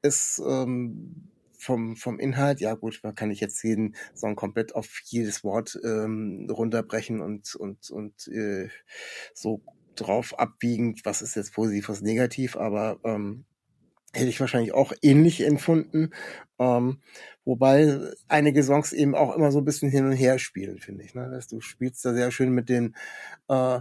ist 0.00 0.40
ähm, 0.46 1.28
vom, 1.68 1.96
vom 1.96 2.18
Inhalt, 2.18 2.62
ja 2.62 2.72
gut, 2.72 3.00
man 3.02 3.14
kann 3.14 3.30
ich 3.30 3.40
jetzt 3.40 3.62
jeden 3.62 3.94
Song 4.14 4.36
komplett 4.36 4.74
auf 4.74 5.02
jedes 5.04 5.44
Wort 5.44 5.78
ähm, 5.84 6.48
runterbrechen 6.50 7.20
und, 7.20 7.54
und, 7.56 7.90
und 7.90 8.26
äh, 8.28 8.70
so 9.34 9.60
drauf 9.94 10.38
abbiegen, 10.38 10.96
was 11.04 11.20
ist 11.20 11.34
jetzt 11.36 11.52
positiv, 11.52 11.90
was 11.90 12.00
negativ, 12.00 12.56
aber 12.56 12.98
ähm, 13.04 13.44
hätte 14.14 14.30
ich 14.30 14.40
wahrscheinlich 14.40 14.72
auch 14.72 14.94
ähnlich 15.02 15.44
empfunden. 15.46 16.14
Ähm, 16.58 17.02
wobei 17.44 17.98
einige 18.28 18.62
Songs 18.62 18.94
eben 18.94 19.14
auch 19.14 19.36
immer 19.36 19.52
so 19.52 19.58
ein 19.58 19.66
bisschen 19.66 19.90
hin 19.90 20.06
und 20.06 20.12
her 20.12 20.38
spielen, 20.38 20.78
finde 20.78 21.04
ich. 21.04 21.14
Ne? 21.14 21.38
Du 21.50 21.60
spielst 21.60 22.02
da 22.02 22.14
sehr 22.14 22.30
schön 22.30 22.52
mit 22.52 22.70
den 22.70 22.96
äh, 23.48 23.80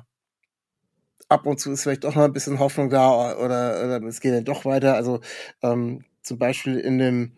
ab 1.29 1.45
und 1.45 1.57
zu 1.61 1.71
ist 1.71 1.83
vielleicht 1.83 2.03
doch 2.03 2.15
noch 2.15 2.23
ein 2.23 2.33
bisschen 2.33 2.59
Hoffnung 2.59 2.89
da 2.89 3.37
oder, 3.37 3.81
oder 3.85 4.03
es 4.07 4.19
geht 4.19 4.33
dann 4.33 4.43
doch 4.43 4.65
weiter. 4.65 4.95
Also 4.95 5.21
ähm, 5.61 6.03
zum 6.21 6.37
Beispiel 6.37 6.77
in 6.77 6.97
dem 6.97 7.31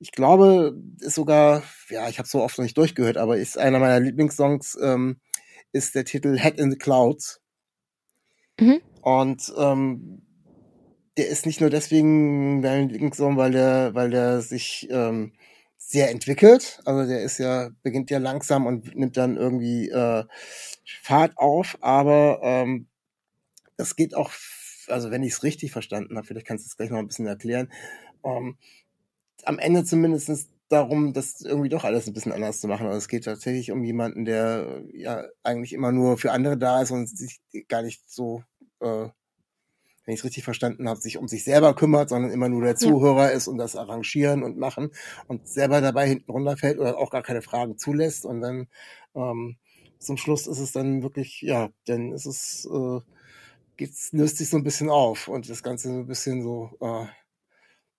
ich 0.00 0.12
glaube, 0.12 0.80
ist 1.00 1.14
sogar, 1.14 1.62
ja, 1.88 2.08
ich 2.08 2.18
habe 2.18 2.28
so 2.28 2.42
oft 2.42 2.58
noch 2.58 2.64
nicht 2.64 2.78
durchgehört, 2.78 3.16
aber 3.16 3.36
ist 3.36 3.58
einer 3.58 3.78
meiner 3.78 4.00
Lieblingssongs, 4.00 4.78
ähm, 4.80 5.20
ist 5.72 5.94
der 5.94 6.04
Titel 6.04 6.38
Head 6.38 6.58
in 6.58 6.70
the 6.70 6.78
Clouds. 6.78 7.40
Mhm. 8.60 8.80
Und 9.02 9.52
ähm, 9.56 10.22
der 11.16 11.28
ist 11.28 11.46
nicht 11.46 11.60
nur 11.60 11.70
deswegen 11.70 12.62
dein 12.62 12.88
Lieblingssong, 12.88 13.36
weil 13.36 13.52
der, 13.52 13.94
weil 13.94 14.10
der 14.10 14.40
sich 14.40 14.88
ähm, 14.90 15.32
sehr 15.76 16.10
entwickelt. 16.10 16.80
Also 16.84 17.08
der 17.08 17.22
ist 17.22 17.38
ja, 17.38 17.70
beginnt 17.82 18.10
ja 18.10 18.18
langsam 18.18 18.66
und 18.66 18.94
nimmt 18.94 19.16
dann 19.16 19.36
irgendwie 19.36 19.88
äh, 19.88 20.24
Fahrt 21.02 21.36
auf, 21.36 21.76
aber 21.80 22.40
ähm, 22.42 22.86
das 23.76 23.96
geht 23.96 24.14
auch, 24.14 24.32
also 24.88 25.10
wenn 25.10 25.22
ich 25.22 25.32
es 25.32 25.42
richtig 25.42 25.72
verstanden 25.72 26.16
habe, 26.16 26.26
vielleicht 26.26 26.46
kannst 26.46 26.64
du 26.64 26.68
es 26.68 26.76
gleich 26.76 26.90
noch 26.90 26.98
ein 26.98 27.08
bisschen 27.08 27.26
erklären, 27.26 27.72
ähm, 28.24 28.58
am 29.44 29.58
Ende 29.58 29.84
zumindest 29.84 30.48
darum, 30.68 31.12
das 31.12 31.40
irgendwie 31.40 31.70
doch 31.70 31.84
alles 31.84 32.06
ein 32.06 32.12
bisschen 32.12 32.32
anders 32.32 32.60
zu 32.60 32.68
machen. 32.68 32.86
Also 32.86 32.98
es 32.98 33.08
geht 33.08 33.24
tatsächlich 33.24 33.70
um 33.70 33.82
jemanden, 33.84 34.24
der 34.24 34.82
ja 34.92 35.24
eigentlich 35.42 35.72
immer 35.72 35.92
nur 35.92 36.18
für 36.18 36.32
andere 36.32 36.58
da 36.58 36.82
ist 36.82 36.90
und 36.90 37.08
sich 37.08 37.40
gar 37.68 37.82
nicht 37.82 38.02
so, 38.10 38.42
äh, 38.80 39.08
wenn 40.04 40.14
ich 40.14 40.20
es 40.20 40.24
richtig 40.24 40.44
verstanden 40.44 40.88
habe, 40.88 41.00
sich 41.00 41.18
um 41.18 41.28
sich 41.28 41.44
selber 41.44 41.74
kümmert, 41.74 42.10
sondern 42.10 42.32
immer 42.32 42.48
nur 42.48 42.62
der 42.62 42.76
Zuhörer 42.76 43.30
ja. 43.30 43.36
ist 43.36 43.48
und 43.48 43.58
das 43.58 43.76
arrangieren 43.76 44.42
und 44.42 44.58
machen 44.58 44.90
und 45.26 45.48
selber 45.48 45.80
dabei 45.80 46.06
hinten 46.06 46.30
runterfällt 46.30 46.78
oder 46.78 46.98
auch 46.98 47.10
gar 47.10 47.22
keine 47.22 47.42
Fragen 47.42 47.78
zulässt 47.78 48.24
und 48.24 48.40
dann 48.40 48.68
ähm, 49.14 49.56
zum 49.98 50.16
Schluss 50.16 50.46
ist 50.46 50.60
es 50.60 50.72
dann 50.72 51.02
wirklich, 51.02 51.42
ja, 51.42 51.70
dann 51.86 52.12
ist 52.12 52.26
es, 52.26 52.68
äh, 52.72 53.00
geht's, 53.76 54.12
löst 54.12 54.38
sich 54.38 54.48
so 54.48 54.56
ein 54.56 54.64
bisschen 54.64 54.90
auf 54.90 55.28
und 55.28 55.48
das 55.48 55.62
Ganze 55.62 55.88
so 55.88 55.94
ein 55.94 56.06
bisschen 56.06 56.42
so, 56.42 56.70
äh, 56.80 57.06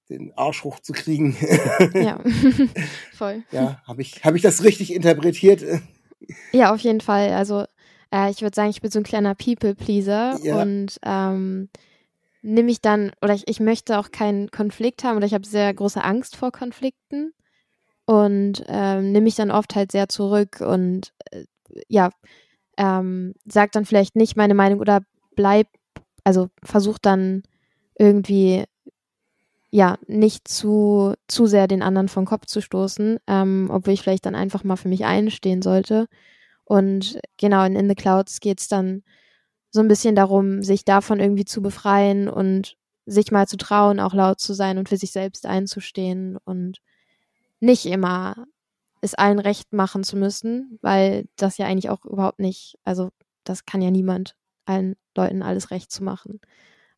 den 0.10 0.34
Arsch 0.36 0.64
hochzukriegen. 0.64 1.36
Ja, 1.94 2.20
voll. 3.14 3.44
Ja, 3.52 3.82
habe 3.88 4.02
ich, 4.02 4.24
hab 4.24 4.36
ich 4.36 4.42
das 4.42 4.64
richtig 4.64 4.94
interpretiert? 4.94 5.64
Ja, 6.52 6.74
auf 6.74 6.80
jeden 6.82 7.02
Fall. 7.02 7.32
Also 7.34 7.66
äh, 8.12 8.30
ich 8.30 8.42
würde 8.42 8.56
sagen, 8.56 8.70
ich 8.70 8.82
bin 8.82 8.92
so 8.92 9.00
ein 9.00 9.04
kleiner 9.04 9.36
People-Pleaser 9.36 10.40
ja. 10.44 10.62
und 10.62 11.00
ähm, 11.04 11.70
nehme 12.42 12.72
ich 12.72 12.82
dann, 12.82 13.12
oder 13.22 13.34
ich, 13.34 13.48
ich 13.48 13.60
möchte 13.60 14.00
auch 14.00 14.12
keinen 14.12 14.52
Konflikt 14.52 15.04
haben 15.04 15.18
oder 15.18 15.26
ich 15.26 15.34
habe 15.34 15.48
sehr 15.48 15.74
große 15.74 16.04
Angst 16.04 16.36
vor 16.36 16.52
Konflikten 16.52 17.34
und 18.06 18.64
ähm, 18.68 19.12
nehme 19.12 19.26
mich 19.26 19.36
dann 19.36 19.52
oft 19.52 19.76
halt 19.76 19.92
sehr 19.92 20.10
zurück 20.10 20.62
und 20.62 21.14
äh, 21.32 21.46
ja, 21.88 22.10
ähm, 22.78 23.34
sag 23.46 23.72
dann 23.74 23.86
vielleicht 23.86 24.16
nicht 24.16 24.36
meine 24.36 24.56
Meinung 24.56 24.80
oder 24.80 25.02
bleib, 25.36 25.68
also 26.24 26.50
versuch 26.64 26.98
dann 26.98 27.44
irgendwie 27.98 28.64
ja, 29.72 29.98
nicht 30.08 30.48
zu, 30.48 31.14
zu 31.28 31.46
sehr 31.46 31.68
den 31.68 31.82
anderen 31.84 32.10
vom 32.10 32.26
Kopf 32.26 32.46
zu 32.48 32.62
stoßen, 32.62 33.20
ähm, 33.28 33.70
obwohl 33.72 33.94
ich 33.94 34.02
vielleicht 34.02 34.26
dann 34.26 34.36
einfach 34.36 34.64
mal 34.64 34.78
für 34.78 34.90
mich 34.90 35.06
einstehen 35.06 35.62
sollte. 35.62 36.08
Und 36.66 37.20
genau, 37.38 37.64
in 37.66 37.76
In 37.76 37.90
the 37.90 37.96
Clouds 37.96 38.40
geht 38.40 38.60
es 38.62 38.68
dann 38.68 39.04
so 39.72 39.82
ein 39.82 39.88
bisschen 39.88 40.16
darum, 40.16 40.64
sich 40.64 40.86
davon 40.86 41.20
irgendwie 41.20 41.46
zu 41.46 41.62
befreien 41.62 42.30
und 42.30 42.76
sich 43.06 43.32
mal 43.32 43.48
zu 43.48 43.58
trauen, 43.58 44.00
auch 44.00 44.14
laut 44.14 44.40
zu 44.40 44.54
sein 44.54 44.78
und 44.78 44.90
für 44.90 44.98
sich 44.98 45.12
selbst 45.12 45.46
einzustehen 45.46 46.38
und 46.46 46.80
nicht 47.60 47.86
immer 47.86 48.48
es 49.02 49.16
allen 49.16 49.40
recht 49.40 49.74
machen 49.74 50.04
zu 50.04 50.18
müssen, 50.18 50.80
weil 50.82 51.26
das 51.38 51.58
ja 51.58 51.66
eigentlich 51.68 51.90
auch 51.90 52.06
überhaupt 52.06 52.40
nicht, 52.40 52.78
also 52.84 53.10
das 53.44 53.66
kann 53.66 53.82
ja 53.82 53.92
niemand, 53.92 54.36
allen 54.66 54.96
Leuten 55.16 55.42
alles 55.42 55.72
recht 55.72 55.92
zu 55.92 56.04
machen. 56.04 56.40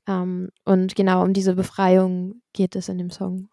Ähm, 0.08 0.50
und 0.66 0.96
genau 0.96 1.24
um 1.24 1.34
diese 1.34 1.56
Befreiung 1.56 2.42
geht 2.54 2.76
es 2.76 2.90
in 2.90 2.98
dem 2.98 3.12
Song. 3.12 3.50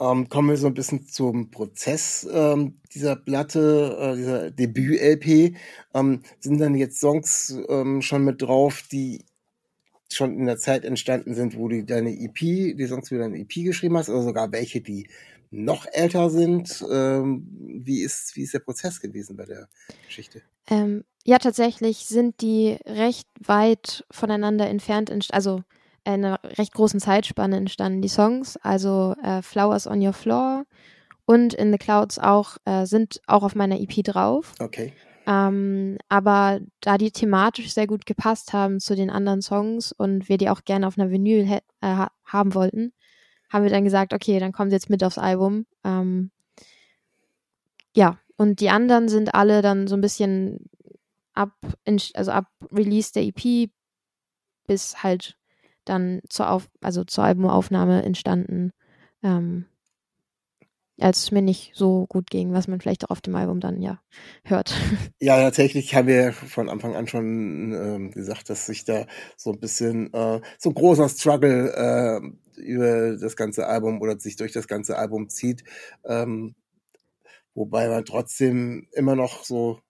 Ähm, 0.00 0.28
kommen 0.28 0.50
wir 0.50 0.56
so 0.56 0.68
ein 0.68 0.74
bisschen 0.74 1.06
zum 1.08 1.50
Prozess 1.50 2.26
ähm, 2.32 2.80
dieser 2.94 3.16
Platte, 3.16 3.96
äh, 4.00 4.16
dieser 4.16 4.50
Debüt-LP. 4.52 5.56
Ähm, 5.92 6.22
sind 6.38 6.60
dann 6.60 6.76
jetzt 6.76 7.00
Songs 7.00 7.58
ähm, 7.68 8.00
schon 8.00 8.24
mit 8.24 8.40
drauf, 8.40 8.84
die 8.92 9.24
schon 10.10 10.38
in 10.38 10.46
der 10.46 10.56
Zeit 10.56 10.84
entstanden 10.84 11.34
sind, 11.34 11.56
wo 11.56 11.68
du 11.68 11.84
deine 11.84 12.10
EP, 12.10 12.38
die 12.38 12.86
Songs 12.86 13.08
für 13.08 13.18
deine 13.18 13.38
EP 13.38 13.52
geschrieben 13.52 13.96
hast, 13.96 14.08
oder 14.08 14.22
sogar 14.22 14.52
welche, 14.52 14.80
die 14.80 15.08
noch 15.50 15.86
älter 15.90 16.30
sind. 16.30 16.84
Ähm, 16.90 17.46
wie, 17.84 18.02
ist, 18.02 18.36
wie 18.36 18.42
ist 18.42 18.54
der 18.54 18.60
Prozess 18.60 19.00
gewesen 19.00 19.36
bei 19.36 19.44
der 19.44 19.68
Geschichte? 20.06 20.42
Ähm, 20.68 21.04
ja, 21.24 21.38
tatsächlich 21.38 22.06
sind 22.06 22.40
die 22.40 22.78
recht 22.86 23.28
weit 23.40 24.04
voneinander 24.10 24.68
entfernt, 24.68 25.10
also 25.32 25.62
in 26.04 26.24
einer 26.24 26.40
recht 26.42 26.72
großen 26.72 27.00
Zeitspanne 27.00 27.56
entstanden, 27.56 28.02
die 28.02 28.08
Songs. 28.08 28.56
Also 28.62 29.14
äh, 29.22 29.42
Flowers 29.42 29.86
on 29.86 30.04
Your 30.04 30.14
Floor 30.14 30.64
und 31.26 31.52
In 31.52 31.70
the 31.70 31.78
Clouds 31.78 32.18
auch 32.18 32.56
äh, 32.64 32.86
sind 32.86 33.20
auch 33.26 33.42
auf 33.42 33.54
meiner 33.54 33.78
EP 33.78 34.02
drauf. 34.04 34.54
Okay. 34.60 34.94
Ähm, 35.26 35.98
aber 36.08 36.60
da 36.80 36.96
die 36.96 37.10
thematisch 37.10 37.74
sehr 37.74 37.86
gut 37.86 38.06
gepasst 38.06 38.54
haben 38.54 38.80
zu 38.80 38.96
den 38.96 39.10
anderen 39.10 39.42
Songs 39.42 39.92
und 39.92 40.30
wir 40.30 40.38
die 40.38 40.48
auch 40.48 40.64
gerne 40.64 40.86
auf 40.86 40.98
einer 40.98 41.10
Vinyl 41.10 41.60
äh, 41.82 42.06
haben 42.24 42.54
wollten, 42.54 42.94
haben 43.48 43.64
wir 43.64 43.70
dann 43.70 43.84
gesagt, 43.84 44.12
okay, 44.12 44.38
dann 44.38 44.52
kommen 44.52 44.70
sie 44.70 44.76
jetzt 44.76 44.90
mit 44.90 45.02
aufs 45.02 45.18
Album. 45.18 45.66
Ähm, 45.84 46.30
ja, 47.94 48.18
und 48.36 48.60
die 48.60 48.70
anderen 48.70 49.08
sind 49.08 49.34
alle 49.34 49.62
dann 49.62 49.86
so 49.86 49.96
ein 49.96 50.00
bisschen 50.00 50.70
ab, 51.34 51.52
also 52.14 52.30
ab 52.30 52.46
Release 52.72 53.12
der 53.12 53.24
EP 53.24 53.70
bis 54.66 55.02
halt 55.02 55.36
dann 55.84 56.20
zur, 56.28 56.50
Auf, 56.50 56.68
also 56.80 57.04
zur 57.04 57.24
Albumaufnahme 57.24 58.02
entstanden, 58.02 58.72
ähm, 59.22 59.64
als 61.00 61.22
es 61.22 61.30
mir 61.30 61.42
nicht 61.42 61.72
so 61.74 62.06
gut 62.08 62.28
ging, 62.28 62.52
was 62.52 62.68
man 62.68 62.80
vielleicht 62.80 63.04
auch 63.04 63.10
auf 63.10 63.20
dem 63.20 63.34
Album 63.36 63.60
dann 63.60 63.80
ja 63.80 64.00
hört. 64.44 64.74
Ja, 65.20 65.40
tatsächlich 65.40 65.94
haben 65.94 66.06
wir 66.06 66.32
von 66.32 66.68
Anfang 66.68 66.94
an 66.94 67.08
schon 67.08 67.72
ähm, 67.72 68.10
gesagt, 68.12 68.50
dass 68.50 68.66
sich 68.66 68.84
da 68.84 69.06
so 69.36 69.52
ein 69.52 69.58
bisschen 69.58 70.12
äh, 70.12 70.40
so 70.58 70.70
ein 70.70 70.74
großer 70.74 71.08
Struggle 71.08 71.72
äh, 71.74 72.20
über 72.58 73.16
das 73.16 73.36
ganze 73.36 73.66
Album 73.66 74.00
oder 74.00 74.18
sich 74.18 74.36
durch 74.36 74.52
das 74.52 74.68
ganze 74.68 74.98
Album 74.98 75.28
zieht. 75.28 75.64
Ähm, 76.04 76.54
wobei 77.54 77.88
man 77.88 78.04
trotzdem 78.04 78.88
immer 78.92 79.16
noch 79.16 79.44
so 79.44 79.80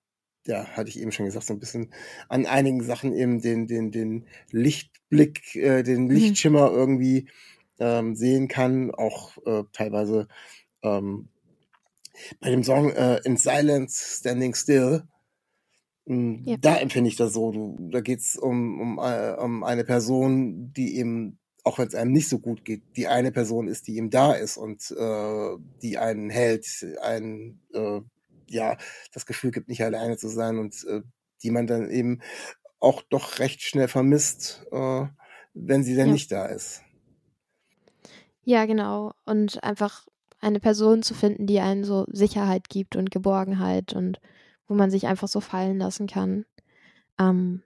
ja, 0.47 0.65
hatte 0.69 0.89
ich 0.89 0.99
eben 0.99 1.13
schon 1.13 1.27
gesagt, 1.27 1.47
so 1.47 1.53
ein 1.53 1.61
bisschen 1.61 1.93
an 2.29 2.47
einigen 2.47 2.83
Sachen 2.83 3.13
eben 3.13 3.41
den, 3.43 3.67
den, 3.67 3.93
den 3.93 4.27
Lichtblick, 4.51 5.55
äh, 5.55 5.83
den 5.83 6.05
mhm. 6.05 6.11
Lichtschimmer 6.11 6.71
irgendwie 6.73 7.29
ähm, 7.79 8.17
sehen 8.17 8.49
kann, 8.49 8.91
auch 8.91 9.37
äh, 9.47 9.65
teilweise 9.73 10.27
ähm, 10.83 11.29
bei 12.41 12.51
dem 12.51 12.65
Song 12.65 12.91
äh, 12.91 13.21
In 13.25 13.37
Silence 13.37 14.19
Standing 14.19 14.55
Still. 14.55 15.05
Hm, 16.07 16.43
ja. 16.45 16.57
Da 16.57 16.77
empfinde 16.77 17.09
ich 17.09 17.17
das 17.17 17.35
so. 17.35 17.77
Da 17.79 18.01
geht's 18.01 18.37
um, 18.37 18.81
um, 18.81 18.99
äh, 18.99 19.35
um 19.35 19.63
eine 19.63 19.85
Person, 19.85 20.73
die 20.73 20.97
eben, 20.97 21.39
auch 21.69 21.79
wenn 21.79 21.87
es 21.87 21.95
einem 21.95 22.13
nicht 22.13 22.31
so 22.31 22.39
gut 22.39 22.65
geht, 22.65 22.83
die 22.97 23.09
eine 23.09 23.31
Person 23.31 23.69
ist, 23.69 23.87
die 23.89 23.97
ihm 23.97 24.09
da 24.09 24.33
ist 24.33 24.57
und 24.57 24.91
äh, 24.91 25.57
die 25.83 25.99
einen 25.99 26.31
hält, 26.31 26.67
einen 27.03 27.61
äh, 27.75 28.01
ja 28.49 28.79
das 29.13 29.27
Gefühl 29.27 29.51
gibt, 29.51 29.69
nicht 29.69 29.85
alleine 29.85 30.17
zu 30.17 30.29
sein 30.29 30.59
und 30.59 30.83
äh, 30.89 31.03
die 31.43 31.51
man 31.51 31.67
dann 31.67 31.91
eben 31.91 32.23
auch 32.81 33.03
doch 33.03 33.39
recht 33.39 33.61
schnell 33.61 33.87
vermisst, 33.87 34.65
äh, 34.73 35.05
wenn 35.53 35.85
sie 35.85 35.95
denn 35.95 36.07
ja. 36.07 36.13
nicht 36.15 36.33
da 36.33 36.47
ist. 36.47 36.81
Ja, 38.45 38.65
genau. 38.65 39.13
Und 39.27 39.63
einfach 39.63 40.07
eine 40.41 40.61
Person 40.61 41.03
zu 41.03 41.13
finden, 41.13 41.47
die 41.47 41.61
einen 41.61 41.85
so 41.85 42.07
Sicherheit 42.11 42.71
gibt 42.71 42.97
und 42.97 43.11
Geborgenheit 43.11 43.93
und 43.93 44.21
wo 44.69 44.75
man 44.75 44.91
sich 44.91 45.07
einfach 45.07 45.29
so 45.29 45.41
fallen 45.41 45.77
lassen 45.77 46.07
kann. 46.07 46.47
Ähm, 47.21 47.63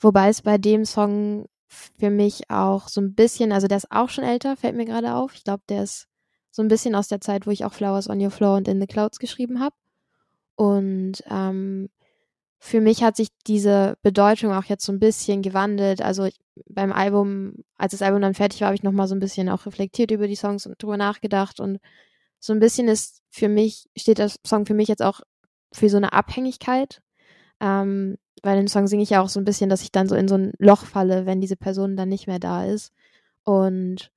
wobei 0.00 0.30
es 0.30 0.42
bei 0.42 0.58
dem 0.58 0.84
Song 0.84 1.46
für 1.68 2.10
mich 2.10 2.50
auch 2.50 2.88
so 2.88 3.00
ein 3.00 3.14
bisschen, 3.14 3.52
also 3.52 3.66
der 3.66 3.78
ist 3.78 3.90
auch 3.90 4.08
schon 4.08 4.24
älter, 4.24 4.56
fällt 4.56 4.76
mir 4.76 4.84
gerade 4.84 5.14
auf. 5.14 5.34
Ich 5.34 5.44
glaube, 5.44 5.62
der 5.68 5.82
ist 5.82 6.08
so 6.50 6.62
ein 6.62 6.68
bisschen 6.68 6.94
aus 6.94 7.08
der 7.08 7.20
Zeit, 7.20 7.46
wo 7.46 7.50
ich 7.50 7.64
auch 7.64 7.74
Flowers 7.74 8.08
on 8.08 8.20
Your 8.20 8.30
Floor 8.30 8.56
und 8.56 8.68
In 8.68 8.80
the 8.80 8.86
Clouds 8.86 9.18
geschrieben 9.18 9.60
habe. 9.60 9.74
Und 10.54 11.22
ähm, 11.28 11.90
für 12.58 12.80
mich 12.80 13.02
hat 13.02 13.16
sich 13.16 13.28
diese 13.46 13.96
Bedeutung 14.02 14.52
auch 14.52 14.64
jetzt 14.64 14.84
so 14.84 14.92
ein 14.92 14.98
bisschen 14.98 15.42
gewandelt. 15.42 16.00
Also 16.00 16.24
ich, 16.24 16.38
beim 16.68 16.92
Album, 16.92 17.56
als 17.76 17.92
das 17.92 18.02
Album 18.02 18.22
dann 18.22 18.34
fertig 18.34 18.60
war, 18.60 18.68
habe 18.68 18.74
ich 18.76 18.82
nochmal 18.82 19.08
so 19.08 19.14
ein 19.14 19.20
bisschen 19.20 19.48
auch 19.48 19.66
reflektiert 19.66 20.10
über 20.10 20.26
die 20.26 20.36
Songs 20.36 20.66
und 20.66 20.82
drüber 20.82 20.96
nachgedacht. 20.96 21.60
Und 21.60 21.78
so 22.40 22.52
ein 22.52 22.60
bisschen 22.60 22.88
ist 22.88 23.22
für 23.30 23.48
mich, 23.48 23.88
steht 23.96 24.18
das 24.18 24.38
Song 24.46 24.66
für 24.66 24.74
mich 24.74 24.88
jetzt 24.88 25.02
auch 25.02 25.20
für 25.72 25.90
so 25.90 25.98
eine 25.98 26.12
Abhängigkeit. 26.12 27.02
Ähm, 27.60 28.16
weil 28.42 28.58
im 28.58 28.68
Song 28.68 28.86
singe 28.86 29.02
ich 29.02 29.10
ja 29.10 29.22
auch 29.22 29.28
so 29.28 29.40
ein 29.40 29.44
bisschen, 29.44 29.70
dass 29.70 29.82
ich 29.82 29.92
dann 29.92 30.08
so 30.08 30.14
in 30.14 30.28
so 30.28 30.36
ein 30.36 30.52
Loch 30.58 30.84
falle, 30.84 31.26
wenn 31.26 31.40
diese 31.40 31.56
Person 31.56 31.96
dann 31.96 32.08
nicht 32.08 32.26
mehr 32.26 32.38
da 32.38 32.64
ist. 32.64 32.92
Und 33.44 34.10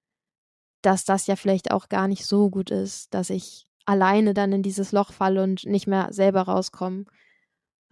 dass 0.82 1.06
das 1.06 1.28
ja 1.28 1.36
vielleicht 1.36 1.72
auch 1.72 1.90
gar 1.90 2.08
nicht 2.08 2.26
so 2.26 2.50
gut 2.50 2.72
ist, 2.72 3.14
dass 3.14 3.30
ich 3.30 3.68
alleine 3.86 4.34
dann 4.34 4.52
in 4.52 4.64
dieses 4.64 4.92
Loch 4.92 5.12
falle 5.12 5.44
und 5.44 5.66
nicht 5.66 5.88
mehr 5.88 6.10
selber 6.12 6.44
rauskomme. 6.44 7.06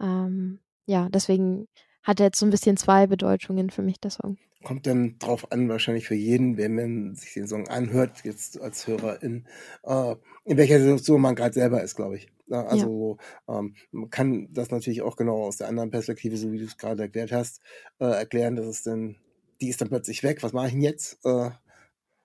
Ähm, 0.00 0.60
ja, 0.86 1.08
deswegen 1.10 1.68
hat 2.02 2.20
er 2.20 2.26
jetzt 2.26 2.38
so 2.38 2.46
ein 2.46 2.50
bisschen 2.50 2.76
zwei 2.76 3.06
Bedeutungen 3.06 3.70
für 3.70 3.82
mich, 3.82 4.00
der 4.00 4.10
Song. 4.10 4.38
Kommt 4.64 4.86
dann 4.86 5.18
drauf 5.18 5.52
an, 5.52 5.68
wahrscheinlich 5.68 6.08
für 6.08 6.14
jeden, 6.14 6.56
wenn 6.56 6.74
man 6.74 7.14
sich 7.14 7.34
den 7.34 7.46
Song 7.46 7.68
anhört, 7.68 8.24
jetzt 8.24 8.60
als 8.60 8.86
Hörerin, 8.86 9.46
äh, 9.84 10.16
in 10.44 10.56
welcher 10.56 10.80
Situation 10.80 11.20
man 11.20 11.36
gerade 11.36 11.54
selber 11.54 11.82
ist, 11.82 11.94
glaube 11.94 12.16
ich. 12.16 12.28
Also 12.50 13.18
ja. 13.46 13.58
ähm, 13.58 13.74
man 13.92 14.10
kann 14.10 14.48
das 14.52 14.70
natürlich 14.70 15.02
auch 15.02 15.16
genau 15.16 15.44
aus 15.44 15.58
der 15.58 15.68
anderen 15.68 15.90
Perspektive, 15.90 16.36
so 16.36 16.50
wie 16.50 16.58
du 16.58 16.64
es 16.64 16.78
gerade 16.78 17.02
erklärt 17.02 17.30
hast, 17.30 17.60
äh, 18.00 18.06
erklären, 18.06 18.56
dass 18.56 18.66
es 18.66 18.82
dann, 18.82 19.16
die 19.60 19.68
ist 19.68 19.80
dann 19.80 19.88
plötzlich 19.88 20.22
weg, 20.22 20.42
was 20.42 20.52
mache 20.54 20.68
ich 20.68 20.72
denn 20.72 20.82
jetzt? 20.82 21.18
Äh, 21.24 21.50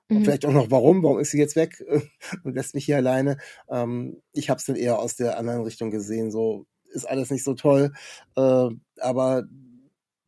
Mhm. 0.10 0.24
Vielleicht 0.24 0.46
auch 0.46 0.51
noch, 0.51 0.70
warum? 0.72 1.03
Warum 1.03 1.20
ist 1.20 1.32
sie 1.32 1.39
jetzt 1.39 1.56
weg 1.56 1.84
und 2.44 2.56
lässt 2.56 2.75
mich 2.75 2.86
hier 2.86 2.98
alleine? 2.98 3.38
Ähm, 3.70 4.22
ich 4.34 4.50
habe 4.50 4.60
es 4.60 4.65
dann 4.65 4.75
eher 4.75 5.00
aus 5.00 5.15
der 5.15 5.38
anderen 5.38 5.63
Richtung 5.63 5.92
gesehen. 5.92 6.32
So 6.32 6.65
ist 6.92 7.06
alles 7.06 7.32
nicht 7.32 7.44
so 7.44 7.53
toll, 7.53 7.94
äh, 8.36 8.70
aber 9.00 9.44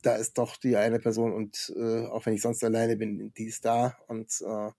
da 0.05 0.15
ist 0.15 0.37
doch 0.37 0.57
die 0.57 0.77
eine 0.77 0.99
Person 0.99 1.33
und 1.33 1.73
äh, 1.75 2.05
auch 2.05 2.25
wenn 2.25 2.33
ich 2.33 2.41
sonst 2.41 2.63
alleine 2.63 2.95
bin, 2.95 3.33
die 3.37 3.45
ist 3.45 3.65
da 3.65 3.97
und 4.07 4.29
äh, 4.41 4.71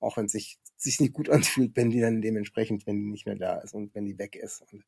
auch 0.00 0.16
wenn 0.16 0.26
es 0.26 0.32
sich, 0.32 0.58
sich 0.76 1.00
nicht 1.00 1.12
gut 1.12 1.28
anfühlt, 1.30 1.76
wenn 1.76 1.90
die 1.90 2.00
dann 2.00 2.22
dementsprechend, 2.22 2.86
wenn 2.86 2.96
die 2.96 3.10
nicht 3.10 3.26
mehr 3.26 3.36
da 3.36 3.58
ist 3.58 3.74
und 3.74 3.94
wenn 3.94 4.06
die 4.06 4.18
weg 4.18 4.36
ist 4.36 4.62
und 4.72 4.84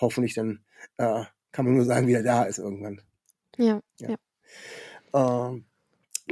hoffentlich 0.00 0.34
dann 0.34 0.64
äh, 0.96 1.24
kann 1.52 1.64
man 1.66 1.74
nur 1.74 1.84
sagen, 1.84 2.08
wieder 2.08 2.22
da 2.22 2.44
ist 2.44 2.58
irgendwann. 2.58 3.00
Ja, 3.56 3.80
ja. 4.00 4.16
ja. 5.12 5.48
Ähm, 5.48 5.64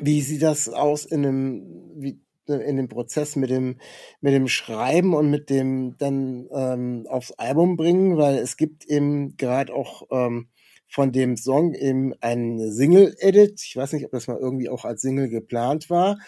wie 0.00 0.22
sieht 0.22 0.42
das 0.42 0.68
aus 0.68 1.04
in 1.04 1.24
einem, 1.24 1.90
wie, 1.94 2.20
in 2.46 2.76
dem 2.76 2.88
Prozess 2.88 3.36
mit 3.36 3.50
dem, 3.50 3.78
mit 4.20 4.32
dem 4.32 4.48
Schreiben 4.48 5.14
und 5.14 5.30
mit 5.30 5.50
dem 5.50 5.96
dann 5.98 6.48
ähm, 6.52 7.06
aufs 7.08 7.32
Album 7.32 7.76
bringen, 7.76 8.16
weil 8.16 8.36
es 8.38 8.56
gibt 8.56 8.84
eben 8.86 9.36
gerade 9.36 9.72
auch 9.72 10.08
ähm, 10.10 10.48
von 10.92 11.10
dem 11.10 11.38
Song 11.38 11.72
eben 11.72 12.12
einen 12.20 12.70
Single-Edit. 12.70 13.62
Ich 13.64 13.76
weiß 13.76 13.94
nicht, 13.94 14.04
ob 14.04 14.10
das 14.10 14.28
mal 14.28 14.36
irgendwie 14.36 14.68
auch 14.68 14.84
als 14.84 15.00
Single 15.00 15.30
geplant 15.30 15.88
war. 15.88 16.18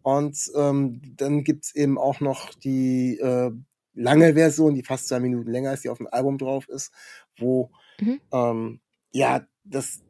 Und 0.00 0.50
ähm, 0.56 1.02
dann 1.16 1.44
gibt's 1.44 1.74
eben 1.74 1.98
auch 1.98 2.20
noch 2.20 2.54
die 2.54 3.18
äh, 3.18 3.50
lange 3.92 4.32
Version, 4.32 4.74
die 4.74 4.82
fast 4.82 5.08
zwei 5.08 5.20
Minuten 5.20 5.50
länger 5.50 5.74
ist, 5.74 5.84
die 5.84 5.90
auf 5.90 5.98
dem 5.98 6.08
Album 6.10 6.38
drauf 6.38 6.66
ist, 6.70 6.90
wo 7.36 7.70
mhm. 8.00 8.20
ähm, 8.32 8.80
ja 9.12 9.46
das 9.64 10.00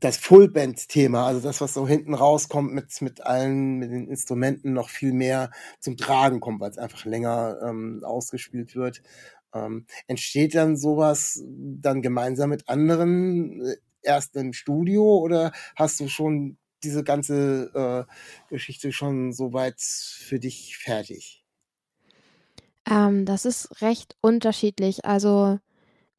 das 0.00 0.16
Fullband-Thema, 0.16 1.28
also 1.28 1.40
das, 1.40 1.60
was 1.60 1.74
so 1.74 1.86
hinten 1.86 2.14
rauskommt 2.14 2.72
mit, 2.72 3.00
mit 3.02 3.24
allen, 3.24 3.78
mit 3.78 3.92
den 3.92 4.08
Instrumenten 4.08 4.72
noch 4.72 4.88
viel 4.88 5.12
mehr 5.12 5.52
zum 5.78 5.96
Tragen 5.96 6.40
kommt, 6.40 6.60
weil 6.60 6.72
es 6.72 6.78
einfach 6.78 7.04
länger 7.04 7.58
ähm, 7.64 8.02
ausgespielt 8.02 8.74
wird. 8.74 9.00
Ähm, 9.54 9.86
entsteht 10.06 10.54
dann 10.54 10.76
sowas 10.76 11.42
dann 11.46 12.02
gemeinsam 12.02 12.50
mit 12.50 12.68
anderen 12.68 13.64
äh, 13.64 13.76
erst 14.02 14.36
im 14.36 14.52
Studio 14.52 15.18
oder 15.18 15.52
hast 15.76 16.00
du 16.00 16.08
schon 16.08 16.56
diese 16.82 17.04
ganze 17.04 17.70
äh, 18.08 18.12
Geschichte 18.48 18.92
schon 18.92 19.32
soweit 19.32 19.80
für 19.80 20.40
dich 20.40 20.76
fertig? 20.78 21.44
Ähm, 22.90 23.24
das 23.24 23.44
ist 23.44 23.80
recht 23.80 24.16
unterschiedlich. 24.20 25.04
Also 25.04 25.58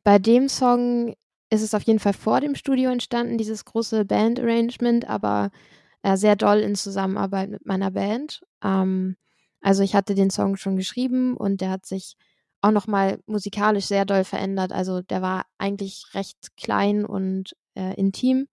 bei 0.03 0.19
dem 0.19 0.47
Song 0.49 1.15
ist 1.49 1.61
es 1.61 1.73
auf 1.73 1.83
jeden 1.83 1.99
Fall 1.99 2.13
vor 2.13 2.41
dem 2.41 2.55
Studio 2.55 2.89
entstanden, 2.89 3.37
dieses 3.37 3.65
große 3.65 4.05
Band-Arrangement, 4.05 5.07
aber 5.07 5.51
äh, 6.01 6.17
sehr 6.17 6.35
doll 6.35 6.59
in 6.59 6.75
Zusammenarbeit 6.75 7.49
mit 7.49 7.65
meiner 7.65 7.91
Band. 7.91 8.41
Ähm, 8.63 9.17
also 9.61 9.83
ich 9.83 9.95
hatte 9.95 10.15
den 10.15 10.29
Song 10.29 10.57
schon 10.57 10.75
geschrieben 10.75 11.37
und 11.37 11.61
der 11.61 11.69
hat 11.69 11.85
sich 11.85 12.15
auch 12.63 12.71
nochmal 12.71 13.19
musikalisch 13.25 13.85
sehr 13.85 14.05
doll 14.05 14.23
verändert. 14.23 14.71
Also 14.71 15.01
der 15.01 15.21
war 15.21 15.45
eigentlich 15.57 16.05
recht 16.13 16.55
klein 16.55 17.05
und 17.05 17.55
äh, 17.75 17.93
intim. 17.95 18.47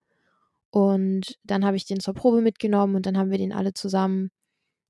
Und 0.69 1.37
dann 1.43 1.65
habe 1.65 1.77
ich 1.77 1.85
den 1.85 2.01
zur 2.01 2.13
Probe 2.13 2.41
mitgenommen 2.41 2.95
und 2.95 3.05
dann 3.05 3.17
haben 3.17 3.31
wir 3.31 3.37
den 3.37 3.53
alle 3.53 3.73
zusammen 3.73 4.29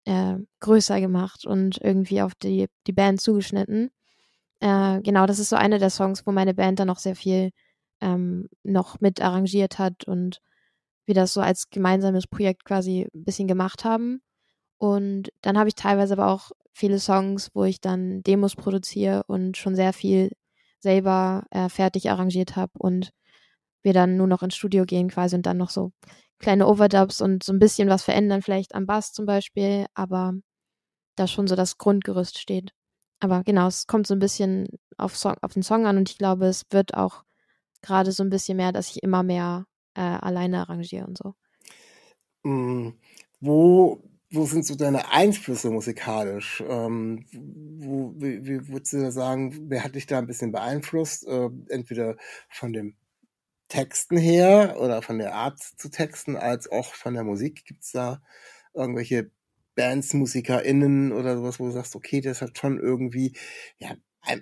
äh, 0.05 0.35
größer 0.59 0.99
gemacht 0.99 1.45
und 1.45 1.79
irgendwie 1.81 2.21
auf 2.21 2.33
die, 2.35 2.67
die 2.87 2.93
Band 2.93 3.21
zugeschnitten. 3.21 3.91
Äh, 4.59 5.01
genau, 5.01 5.27
das 5.27 5.39
ist 5.39 5.49
so 5.49 5.55
einer 5.55 5.79
der 5.79 5.91
Songs, 5.91 6.25
wo 6.25 6.31
meine 6.31 6.55
Band 6.55 6.79
dann 6.79 6.87
noch 6.87 6.99
sehr 6.99 7.15
viel 7.15 7.51
ähm, 8.01 8.49
noch 8.63 9.01
mit 9.01 9.21
arrangiert 9.21 9.77
hat 9.79 10.05
und 10.05 10.39
wir 11.05 11.13
das 11.15 11.33
so 11.33 11.41
als 11.41 11.69
gemeinsames 11.69 12.27
Projekt 12.27 12.65
quasi 12.65 13.07
ein 13.13 13.23
bisschen 13.23 13.47
gemacht 13.47 13.85
haben. 13.85 14.21
Und 14.79 15.31
dann 15.41 15.59
habe 15.59 15.69
ich 15.69 15.75
teilweise 15.75 16.13
aber 16.13 16.27
auch 16.27 16.51
viele 16.73 16.99
Songs, 16.99 17.49
wo 17.53 17.63
ich 17.63 17.81
dann 17.81 18.23
Demos 18.23 18.55
produziere 18.55 19.23
und 19.27 19.57
schon 19.57 19.75
sehr 19.75 19.93
viel 19.93 20.31
selber 20.79 21.45
äh, 21.51 21.69
fertig 21.69 22.09
arrangiert 22.09 22.55
habe 22.55 22.71
und 22.77 23.11
wir 23.83 23.93
dann 23.93 24.17
nur 24.17 24.27
noch 24.27 24.43
ins 24.43 24.55
Studio 24.55 24.85
gehen 24.85 25.09
quasi 25.09 25.35
und 25.35 25.45
dann 25.45 25.57
noch 25.57 25.69
so 25.69 25.91
kleine 26.39 26.67
Overdubs 26.67 27.21
und 27.21 27.43
so 27.43 27.53
ein 27.53 27.59
bisschen 27.59 27.89
was 27.89 28.03
verändern, 28.03 28.41
vielleicht 28.41 28.75
am 28.75 28.85
Bass 28.85 29.13
zum 29.13 29.25
Beispiel, 29.25 29.85
aber 29.93 30.33
da 31.15 31.27
schon 31.27 31.47
so 31.47 31.55
das 31.55 31.77
Grundgerüst 31.77 32.39
steht. 32.39 32.71
Aber 33.19 33.43
genau, 33.43 33.67
es 33.67 33.85
kommt 33.85 34.07
so 34.07 34.15
ein 34.15 34.19
bisschen 34.19 34.67
auf, 34.97 35.15
Song, 35.15 35.35
auf 35.41 35.53
den 35.53 35.63
Song 35.63 35.85
an 35.85 35.97
und 35.97 36.09
ich 36.09 36.17
glaube, 36.17 36.47
es 36.47 36.63
wird 36.71 36.95
auch 36.95 37.23
gerade 37.81 38.11
so 38.11 38.23
ein 38.23 38.29
bisschen 38.29 38.57
mehr, 38.57 38.71
dass 38.71 38.89
ich 38.89 39.03
immer 39.03 39.23
mehr 39.23 39.65
äh, 39.93 40.01
alleine 40.01 40.59
arrangiere 40.61 41.05
und 41.05 41.17
so. 41.17 41.35
Mm, 42.43 42.93
wo, 43.39 44.01
wo 44.31 44.45
sind 44.45 44.65
so 44.65 44.75
deine 44.75 45.11
Einflüsse 45.11 45.69
musikalisch? 45.69 46.63
Ähm, 46.67 47.25
wo, 47.33 48.13
wie, 48.17 48.45
wie 48.45 48.67
würdest 48.69 48.93
du 48.93 49.11
sagen, 49.11 49.69
wer 49.69 49.83
hat 49.83 49.95
dich 49.95 50.07
da 50.07 50.17
ein 50.17 50.27
bisschen 50.27 50.51
beeinflusst? 50.51 51.27
Äh, 51.27 51.49
entweder 51.69 52.15
von 52.49 52.71
dem 52.71 52.95
Texten 53.67 54.17
her 54.17 54.77
oder 54.79 55.01
von 55.01 55.17
der 55.17 55.35
Art 55.35 55.59
zu 55.59 55.89
texten, 55.89 56.37
als 56.37 56.71
auch 56.71 56.93
von 56.93 57.13
der 57.13 57.23
Musik? 57.23 57.65
Gibt 57.65 57.83
es 57.83 57.91
da 57.91 58.21
irgendwelche 58.73 59.31
Bands, 59.75 60.13
MusikerInnen 60.13 61.11
oder 61.11 61.37
sowas, 61.37 61.59
wo 61.59 61.65
du 61.65 61.71
sagst, 61.71 61.95
okay, 61.95 62.21
das 62.21 62.41
hat 62.41 62.57
schon 62.57 62.79
irgendwie, 62.79 63.33
ja, 63.77 63.95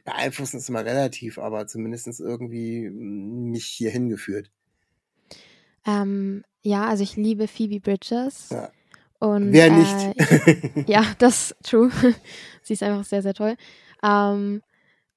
beeinflussen 0.03 0.57
ist 0.57 0.69
immer 0.69 0.85
relativ, 0.85 1.39
aber 1.39 1.65
zumindest 1.67 2.07
irgendwie 2.19 2.89
mich 2.89 3.65
hier 3.65 3.89
hingeführt. 3.91 4.51
Ähm, 5.85 6.43
ja, 6.61 6.85
also 6.87 7.03
ich 7.03 7.15
liebe 7.15 7.47
Phoebe 7.47 7.79
Bridges. 7.79 8.49
Ja. 8.49 8.71
Und, 9.19 9.51
Wer 9.51 9.71
nicht? 9.71 10.19
Äh, 10.19 10.83
ja, 10.87 11.05
das 11.19 11.51
ist 11.51 11.63
true. 11.63 11.91
Sie 12.63 12.73
ist 12.73 12.83
einfach 12.83 13.03
sehr, 13.03 13.21
sehr 13.21 13.33
toll. 13.33 13.55
Ähm, 14.03 14.61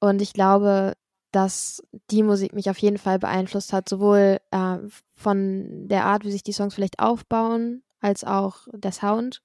und 0.01 0.21
ich 0.21 0.33
glaube, 0.33 0.95
dass 1.31 1.83
die 2.11 2.23
Musik 2.23 2.53
mich 2.53 2.69
auf 2.69 2.79
jeden 2.79 2.99
Fall 2.99 3.19
beeinflusst 3.19 3.73
hat, 3.73 3.89
sowohl 3.89 4.39
äh, 4.51 4.79
von 5.15 5.89
der 5.89 6.05
Art, 6.05 6.25
wie 6.25 6.33
sich 6.33 6.43
die 6.43 6.53
Songs 6.53 6.75
vielleicht 6.75 6.99
aufbauen, 6.99 7.83
als 8.01 8.25
auch 8.25 8.67
der 8.73 8.93
Sound 8.93 9.43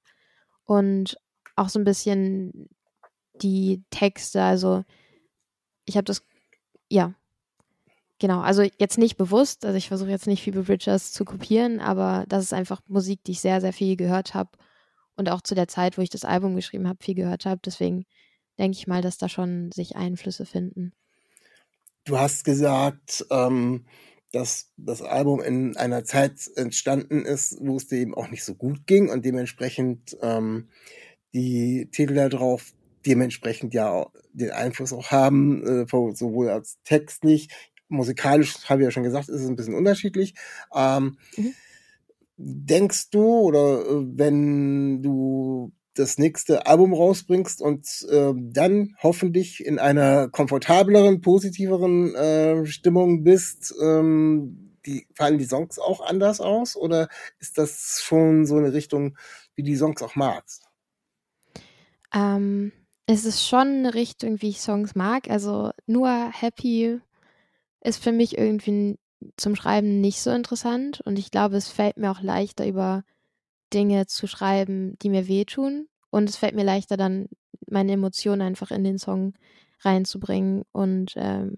und 0.65 1.17
auch 1.55 1.69
so 1.69 1.79
ein 1.79 1.85
bisschen 1.85 2.69
die 3.35 3.83
Texte. 3.89 4.41
Also 4.41 4.83
ich 5.85 5.95
habe 5.95 6.05
das, 6.05 6.23
ja, 6.89 7.13
genau, 8.19 8.41
also 8.41 8.63
jetzt 8.77 8.97
nicht 8.97 9.17
bewusst, 9.17 9.65
also 9.65 9.77
ich 9.77 9.88
versuche 9.88 10.10
jetzt 10.10 10.27
nicht 10.27 10.43
Phoebe 10.43 10.63
Bridgers 10.63 11.12
zu 11.12 11.25
kopieren, 11.25 11.80
aber 11.80 12.25
das 12.27 12.43
ist 12.43 12.53
einfach 12.53 12.82
Musik, 12.88 13.23
die 13.25 13.32
ich 13.32 13.41
sehr, 13.41 13.62
sehr 13.62 13.73
viel 13.73 13.95
gehört 13.95 14.34
habe 14.34 14.51
und 15.15 15.30
auch 15.30 15.41
zu 15.41 15.56
der 15.56 15.67
Zeit, 15.67 15.97
wo 15.97 16.01
ich 16.01 16.10
das 16.10 16.25
Album 16.25 16.56
geschrieben 16.56 16.88
habe, 16.88 17.03
viel 17.03 17.15
gehört 17.15 17.45
habe. 17.45 17.62
Deswegen 17.65 18.06
denke 18.58 18.77
ich 18.77 18.88
mal, 18.88 19.01
dass 19.01 19.17
da 19.17 19.30
schon 19.30 19.71
sich 19.71 19.95
Einflüsse 19.95 20.45
finden. 20.45 20.93
Du 22.06 22.17
hast 22.17 22.45
gesagt, 22.45 23.25
ähm, 23.30 23.86
dass 24.32 24.71
das 24.77 25.01
Album 25.01 25.41
in 25.41 25.75
einer 25.77 26.03
Zeit 26.03 26.49
entstanden 26.56 27.25
ist, 27.25 27.58
wo 27.60 27.77
es 27.77 27.88
dir 27.88 27.97
eben 27.97 28.15
auch 28.15 28.30
nicht 28.30 28.43
so 28.43 28.56
gut 28.56 28.86
ging 28.86 29.10
und 29.10 29.25
dementsprechend 29.25 30.17
ähm, 30.21 30.69
die 31.34 31.89
Titel 31.91 32.13
darauf 32.13 32.73
dementsprechend 33.06 33.73
ja 33.73 34.08
den 34.34 34.51
Einfluss 34.51 34.93
auch 34.93 35.12
haben, 35.12 35.63
äh, 35.65 35.86
sowohl 35.88 36.49
als 36.49 36.77
textlich, 36.84 37.49
musikalisch, 37.89 38.69
habe 38.69 38.82
ich 38.82 38.86
ja 38.86 38.91
schon 38.91 39.04
gesagt, 39.04 39.30
ist 39.30 39.41
es 39.41 39.47
ein 39.47 39.56
bisschen 39.56 39.76
unterschiedlich. 39.76 40.34
Ähm, 40.73 41.17
mhm. 41.36 41.54
Denkst 42.38 43.10
du 43.10 43.23
oder 43.23 43.82
äh, 43.82 44.06
wenn 44.15 45.02
du 45.02 45.71
das 45.95 46.17
nächste 46.17 46.67
Album 46.67 46.93
rausbringst 46.93 47.62
und 47.62 47.88
äh, 48.10 48.34
dann 48.36 48.95
hoffentlich 49.02 49.65
in 49.65 49.80
einer 49.80 50.30
komfortableren, 50.30 51.21
positiveren 51.21 52.13
äh, 52.13 52.65
Stimmung 52.65 53.23
bist, 53.23 53.73
ähm, 53.82 54.78
die, 54.86 55.08
fallen 55.15 55.38
die 55.38 55.45
Songs 55.45 55.80
auch 55.80 56.02
anders 56.02 56.39
aus 56.39 56.76
oder 56.76 57.10
ist 57.39 57.58
das 57.58 58.02
schon 58.04 58.45
so 58.45 58.58
eine 58.58 58.73
Richtung, 58.73 59.17
wie 59.56 59.63
die 59.63 59.76
Songs 59.76 60.02
auch 60.02 60.15
magst? 60.15 60.67
Ähm, 62.13 62.71
es 63.06 63.26
ist 63.26 63.45
schon 63.45 63.67
eine 63.67 63.93
Richtung, 63.93 64.41
wie 64.41 64.50
ich 64.50 64.62
Songs 64.62 64.95
mag. 64.95 65.30
Also 65.30 65.71
nur 65.86 66.30
Happy 66.32 67.02
ist 67.88 68.04
für 68.04 68.12
mich 68.12 68.38
irgendwie 68.38 69.00
zum 69.38 69.56
Schreiben 69.56 70.02
nicht 70.02 70.21
so 70.21 70.32
interessant. 70.32 71.02
Und 71.02 71.17
ich 71.17 71.32
glaube, 71.32 71.56
es 71.56 71.69
fällt 71.69 71.97
mir 71.97 72.12
auch 72.12 72.21
leichter, 72.21 72.67
über 72.67 73.04
Dinge 73.73 74.06
zu 74.08 74.28
schreiben, 74.28 74.97
die 75.02 75.10
mir 75.10 75.28
wehtun. 75.28 75.88
Und 76.10 76.30
es 76.30 76.36
fällt 76.36 76.56
mir 76.56 76.63
leichter, 76.63 76.97
dann 76.97 77.28
meine 77.69 77.93
Emotionen 77.93 78.41
einfach 78.41 78.71
in 78.71 78.84
den 78.84 78.97
Song 78.97 79.34
reinzubringen. 79.82 80.63
Und 80.71 81.13
ähm, 81.15 81.58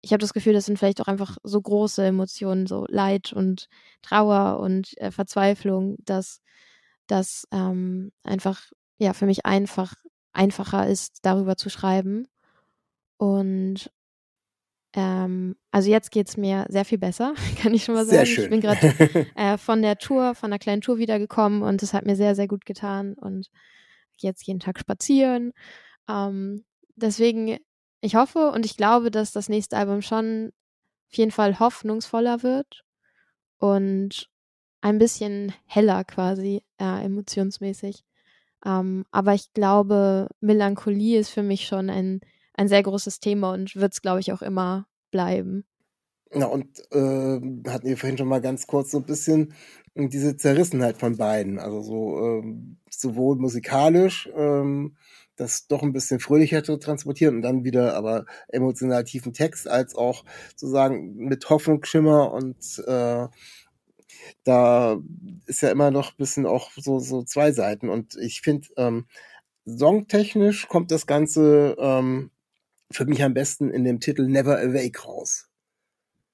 ich 0.00 0.12
habe 0.12 0.20
das 0.20 0.32
Gefühl, 0.32 0.52
das 0.52 0.66
sind 0.66 0.78
vielleicht 0.78 1.00
auch 1.00 1.08
einfach 1.08 1.38
so 1.42 1.60
große 1.60 2.04
Emotionen, 2.04 2.66
so 2.66 2.86
Leid 2.88 3.32
und 3.32 3.68
Trauer 4.02 4.60
und 4.60 4.96
äh, 4.98 5.10
Verzweiflung, 5.10 5.96
dass 6.04 6.40
das 7.06 7.46
ähm, 7.52 8.12
einfach 8.22 8.62
ja 8.98 9.12
für 9.12 9.26
mich 9.26 9.46
einfach 9.46 9.94
einfacher 10.32 10.86
ist, 10.88 11.18
darüber 11.22 11.56
zu 11.56 11.70
schreiben. 11.70 12.28
Und 13.16 13.90
ähm, 14.94 15.56
also 15.70 15.90
jetzt 15.90 16.10
geht 16.10 16.28
es 16.28 16.36
mir 16.36 16.66
sehr 16.68 16.84
viel 16.84 16.98
besser, 16.98 17.34
kann 17.62 17.74
ich 17.74 17.84
schon 17.84 17.94
mal 17.94 18.04
sagen. 18.04 18.16
Sehr 18.16 18.26
schön. 18.26 18.44
Ich 18.44 18.50
bin 18.50 18.60
gerade 18.60 19.26
äh, 19.36 19.58
von 19.58 19.82
der 19.82 19.98
Tour, 19.98 20.34
von 20.34 20.50
einer 20.50 20.58
kleinen 20.58 20.80
Tour 20.80 20.98
wiedergekommen 20.98 21.62
und 21.62 21.82
es 21.82 21.94
hat 21.94 22.06
mir 22.06 22.16
sehr, 22.16 22.34
sehr 22.34 22.48
gut 22.48 22.64
getan. 22.64 23.14
Und 23.14 23.48
jetzt 24.22 24.46
jeden 24.46 24.60
Tag 24.60 24.78
spazieren. 24.78 25.52
Ähm, 26.08 26.64
deswegen, 26.96 27.58
ich 28.00 28.14
hoffe 28.14 28.50
und 28.50 28.64
ich 28.66 28.76
glaube, 28.76 29.10
dass 29.10 29.32
das 29.32 29.48
nächste 29.48 29.76
Album 29.76 30.02
schon 30.02 30.52
auf 31.10 31.16
jeden 31.16 31.30
Fall 31.30 31.58
hoffnungsvoller 31.58 32.42
wird 32.42 32.84
und 33.58 34.28
ein 34.80 34.98
bisschen 34.98 35.52
heller 35.66 36.04
quasi, 36.04 36.62
äh, 36.78 37.04
emotionsmäßig. 37.04 38.04
Ähm, 38.64 39.04
aber 39.10 39.34
ich 39.34 39.52
glaube, 39.52 40.28
Melancholie 40.40 41.18
ist 41.18 41.30
für 41.30 41.42
mich 41.42 41.66
schon 41.66 41.90
ein, 41.90 42.20
ein 42.58 42.68
sehr 42.68 42.82
großes 42.82 43.20
Thema 43.20 43.52
und 43.52 43.76
wird 43.76 43.92
es, 43.92 44.02
glaube 44.02 44.20
ich, 44.20 44.32
auch 44.32 44.42
immer 44.42 44.86
bleiben. 45.10 45.64
Ja, 46.34 46.46
und 46.46 46.78
äh, 46.92 47.40
hatten 47.70 47.86
wir 47.86 47.96
vorhin 47.96 48.18
schon 48.18 48.28
mal 48.28 48.42
ganz 48.42 48.66
kurz 48.66 48.90
so 48.90 48.98
ein 48.98 49.06
bisschen 49.06 49.54
diese 49.94 50.36
Zerrissenheit 50.36 50.98
von 50.98 51.16
beiden. 51.16 51.58
Also 51.58 51.80
so 51.80 52.18
ähm, 52.18 52.78
sowohl 52.90 53.36
musikalisch 53.36 54.28
ähm, 54.36 54.96
das 55.36 55.68
doch 55.68 55.82
ein 55.82 55.92
bisschen 55.92 56.18
fröhlicher 56.20 56.64
zu 56.64 56.76
transportieren 56.76 57.36
und 57.36 57.42
dann 57.42 57.64
wieder 57.64 57.94
aber 57.94 58.26
emotional 58.48 59.04
tiefen 59.04 59.32
Text, 59.32 59.68
als 59.68 59.94
auch 59.94 60.24
sozusagen 60.56 61.14
mit 61.14 61.48
Hoffnungsschimmer 61.48 62.32
und 62.32 62.82
äh, 62.86 63.28
da 64.44 64.98
ist 65.46 65.62
ja 65.62 65.70
immer 65.70 65.90
noch 65.90 66.10
ein 66.10 66.16
bisschen 66.18 66.44
auch 66.44 66.70
so, 66.76 66.98
so 66.98 67.22
zwei 67.22 67.52
Seiten. 67.52 67.88
Und 67.88 68.16
ich 68.16 68.40
finde, 68.40 68.68
ähm, 68.76 69.06
songtechnisch 69.64 70.68
kommt 70.68 70.90
das 70.90 71.06
Ganze 71.06 71.76
ähm, 71.78 72.30
für 72.90 73.04
mich 73.04 73.22
am 73.22 73.34
besten 73.34 73.70
in 73.70 73.84
dem 73.84 74.00
Titel 74.00 74.26
Never 74.26 74.58
Awake 74.58 75.04
raus. 75.04 75.48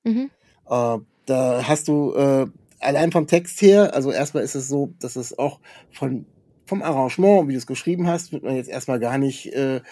Mhm. 0.05 0.31
Äh, 0.69 0.99
da 1.27 1.69
hast 1.69 1.89
du 1.89 2.15
äh, 2.15 2.47
allein 2.81 3.13
vom 3.13 3.27
Text 3.27 3.61
her, 3.63 3.95
also 3.95 4.13
erstmal 4.13 4.45
ist 4.45 4.55
es 4.55 4.69
so, 4.69 4.95
dass 5.01 5.17
es 5.17 5.39
auch 5.39 5.61
von 5.91 6.27
vom 6.67 6.83
Arrangement, 6.83 7.47
wie 7.49 7.53
du 7.53 7.59
es 7.59 7.67
geschrieben 7.67 8.07
hast, 8.07 8.33
wird 8.33 8.43
man 8.43 8.57
jetzt 8.57 8.71
erstmal 8.71 8.99
gar 8.99 9.19
nicht 9.19 9.53
äh, 9.53 9.83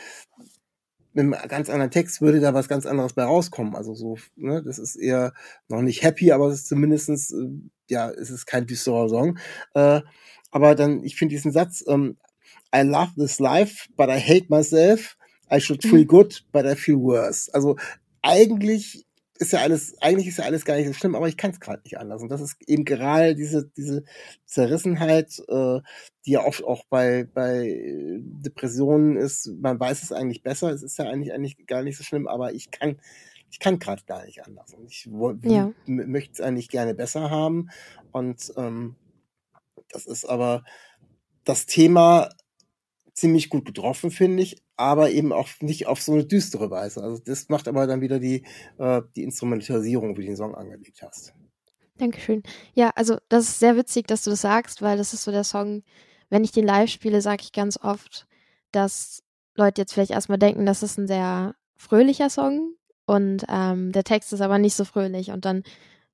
mit 1.12 1.24
einem 1.24 1.48
ganz 1.48 1.68
anderen 1.68 1.90
Text 1.90 2.20
würde 2.20 2.40
da 2.40 2.54
was 2.54 2.68
ganz 2.68 2.86
anderes 2.86 3.12
bei 3.12 3.24
rauskommen. 3.24 3.74
Also 3.74 3.94
so, 3.94 4.16
ne, 4.36 4.62
das 4.62 4.78
ist 4.78 4.96
eher 4.96 5.32
noch 5.68 5.82
nicht 5.82 6.02
happy, 6.02 6.32
aber 6.32 6.48
es 6.48 6.60
ist 6.60 6.68
zumindestens, 6.68 7.30
äh, 7.32 7.48
ja, 7.88 8.10
es 8.10 8.30
ist 8.30 8.46
kein 8.46 8.66
düsterer 8.66 9.08
Song. 9.08 9.38
Äh, 9.74 10.00
aber 10.50 10.74
dann, 10.74 11.04
ich 11.04 11.16
finde 11.16 11.34
diesen 11.34 11.52
Satz, 11.52 11.84
ähm, 11.86 12.16
I 12.74 12.80
love 12.80 13.12
this 13.16 13.38
life, 13.38 13.88
but 13.96 14.08
I 14.08 14.18
hate 14.18 14.46
myself. 14.48 15.16
I 15.52 15.60
should 15.60 15.82
feel 15.82 16.00
mhm. 16.00 16.08
good, 16.08 16.44
but 16.52 16.64
I 16.64 16.74
feel 16.74 16.96
worse. 16.96 17.52
Also 17.52 17.76
eigentlich 18.22 19.04
ist 19.42 19.52
ja 19.52 19.60
alles, 19.60 20.00
eigentlich 20.00 20.28
ist 20.28 20.38
ja 20.38 20.44
alles 20.44 20.64
gar 20.64 20.76
nicht 20.76 20.86
so 20.86 20.92
schlimm, 20.92 21.14
aber 21.14 21.28
ich 21.28 21.36
kann 21.36 21.50
es 21.50 21.60
gerade 21.60 21.82
nicht 21.82 21.98
anders. 21.98 22.22
Und 22.22 22.30
das 22.30 22.40
ist 22.40 22.56
eben 22.66 22.84
gerade 22.84 23.34
diese, 23.34 23.68
diese 23.76 24.04
Zerrissenheit, 24.46 25.42
äh, 25.48 25.80
die 26.24 26.32
ja 26.32 26.44
oft 26.44 26.62
auch 26.64 26.84
bei, 26.88 27.24
bei 27.24 28.20
Depressionen 28.20 29.16
ist, 29.16 29.48
man 29.60 29.80
weiß 29.80 30.02
es 30.02 30.12
eigentlich 30.12 30.42
besser, 30.42 30.70
es 30.70 30.82
ist 30.82 30.98
ja 30.98 31.06
eigentlich, 31.06 31.32
eigentlich 31.32 31.66
gar 31.66 31.82
nicht 31.82 31.98
so 31.98 32.04
schlimm, 32.04 32.28
aber 32.28 32.52
ich 32.52 32.70
kann, 32.70 33.00
ich 33.50 33.58
kann 33.58 33.80
gerade 33.80 34.04
gar 34.06 34.24
nicht 34.24 34.46
anders. 34.46 34.74
Und 34.74 34.86
ich 34.86 35.08
ja. 35.42 35.72
möchte 35.86 36.34
es 36.34 36.40
eigentlich 36.40 36.68
gerne 36.68 36.94
besser 36.94 37.30
haben. 37.30 37.68
Und 38.12 38.52
ähm, 38.56 38.94
das 39.90 40.06
ist 40.06 40.24
aber 40.24 40.62
das 41.44 41.66
Thema 41.66 42.30
ziemlich 43.14 43.50
gut 43.50 43.64
getroffen, 43.64 44.10
finde 44.10 44.42
ich, 44.42 44.62
aber 44.76 45.10
eben 45.10 45.32
auch 45.32 45.48
nicht 45.60 45.86
auf 45.86 46.00
so 46.00 46.12
eine 46.12 46.24
düstere 46.24 46.70
Weise. 46.70 47.02
Also 47.02 47.22
das 47.24 47.48
macht 47.48 47.68
aber 47.68 47.86
dann 47.86 48.00
wieder 48.00 48.18
die, 48.18 48.44
äh, 48.78 49.02
die 49.14 49.22
Instrumentalisierung, 49.22 50.16
wie 50.16 50.22
du 50.22 50.26
den 50.28 50.36
Song 50.36 50.54
angelegt 50.54 51.02
hast. 51.02 51.34
Dankeschön. 51.98 52.42
Ja, 52.74 52.90
also 52.96 53.18
das 53.28 53.44
ist 53.48 53.58
sehr 53.60 53.76
witzig, 53.76 54.06
dass 54.06 54.24
du 54.24 54.30
das 54.30 54.40
sagst, 54.40 54.82
weil 54.82 54.96
das 54.96 55.12
ist 55.12 55.24
so 55.24 55.30
der 55.30 55.44
Song, 55.44 55.82
wenn 56.30 56.44
ich 56.44 56.52
den 56.52 56.66
live 56.66 56.90
spiele, 56.90 57.20
sage 57.20 57.42
ich 57.42 57.52
ganz 57.52 57.78
oft, 57.82 58.26
dass 58.72 59.22
Leute 59.54 59.82
jetzt 59.82 59.92
vielleicht 59.92 60.10
erstmal 60.10 60.38
denken, 60.38 60.64
das 60.64 60.82
ist 60.82 60.98
ein 60.98 61.06
sehr 61.06 61.54
fröhlicher 61.76 62.30
Song 62.30 62.74
und 63.04 63.44
ähm, 63.48 63.92
der 63.92 64.04
Text 64.04 64.32
ist 64.32 64.40
aber 64.40 64.58
nicht 64.58 64.74
so 64.74 64.84
fröhlich. 64.84 65.30
Und 65.30 65.44
dann 65.44 65.62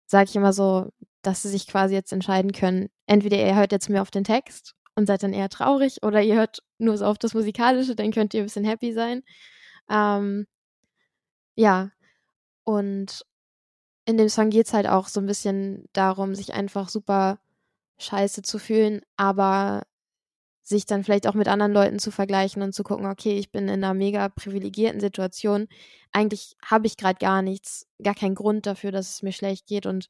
sage 0.06 0.28
ich 0.28 0.36
immer 0.36 0.52
so, 0.52 0.88
dass 1.22 1.42
sie 1.42 1.48
sich 1.48 1.68
quasi 1.68 1.94
jetzt 1.94 2.12
entscheiden 2.12 2.52
können, 2.52 2.88
entweder 3.06 3.36
ihr 3.36 3.54
hört 3.54 3.70
jetzt 3.70 3.88
mehr 3.88 4.02
auf 4.02 4.10
den 4.10 4.24
Text 4.24 4.74
und 4.98 5.06
seid 5.06 5.22
dann 5.22 5.32
eher 5.32 5.48
traurig 5.48 6.02
oder 6.02 6.20
ihr 6.22 6.34
hört 6.34 6.58
nur 6.78 6.98
so 6.98 7.06
auf 7.06 7.18
das 7.18 7.32
Musikalische, 7.32 7.94
dann 7.94 8.10
könnt 8.10 8.34
ihr 8.34 8.42
ein 8.42 8.46
bisschen 8.46 8.64
happy 8.64 8.92
sein. 8.92 9.22
Ähm, 9.88 10.46
ja, 11.54 11.90
und 12.64 13.24
in 14.06 14.18
dem 14.18 14.28
Song 14.28 14.50
geht 14.50 14.66
es 14.66 14.72
halt 14.72 14.88
auch 14.88 15.08
so 15.08 15.20
ein 15.20 15.26
bisschen 15.26 15.84
darum, 15.92 16.34
sich 16.34 16.52
einfach 16.52 16.88
super 16.88 17.38
scheiße 17.98 18.42
zu 18.42 18.58
fühlen, 18.58 19.02
aber 19.16 19.84
sich 20.62 20.84
dann 20.84 21.04
vielleicht 21.04 21.26
auch 21.28 21.34
mit 21.34 21.48
anderen 21.48 21.72
Leuten 21.72 21.98
zu 22.00 22.10
vergleichen 22.10 22.62
und 22.62 22.74
zu 22.74 22.82
gucken, 22.82 23.06
okay, 23.06 23.38
ich 23.38 23.52
bin 23.52 23.68
in 23.68 23.84
einer 23.84 23.94
mega 23.94 24.28
privilegierten 24.28 25.00
Situation. 25.00 25.68
Eigentlich 26.12 26.56
habe 26.64 26.86
ich 26.86 26.96
gerade 26.96 27.18
gar 27.18 27.42
nichts, 27.42 27.86
gar 28.02 28.14
keinen 28.14 28.34
Grund 28.34 28.66
dafür, 28.66 28.92
dass 28.92 29.14
es 29.14 29.22
mir 29.22 29.32
schlecht 29.32 29.66
geht 29.66 29.86
und 29.86 30.08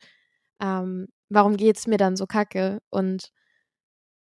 ähm, 0.60 1.08
warum 1.28 1.56
geht 1.58 1.76
es 1.76 1.86
mir 1.86 1.98
dann 1.98 2.16
so 2.16 2.26
kacke? 2.26 2.80
Und 2.90 3.32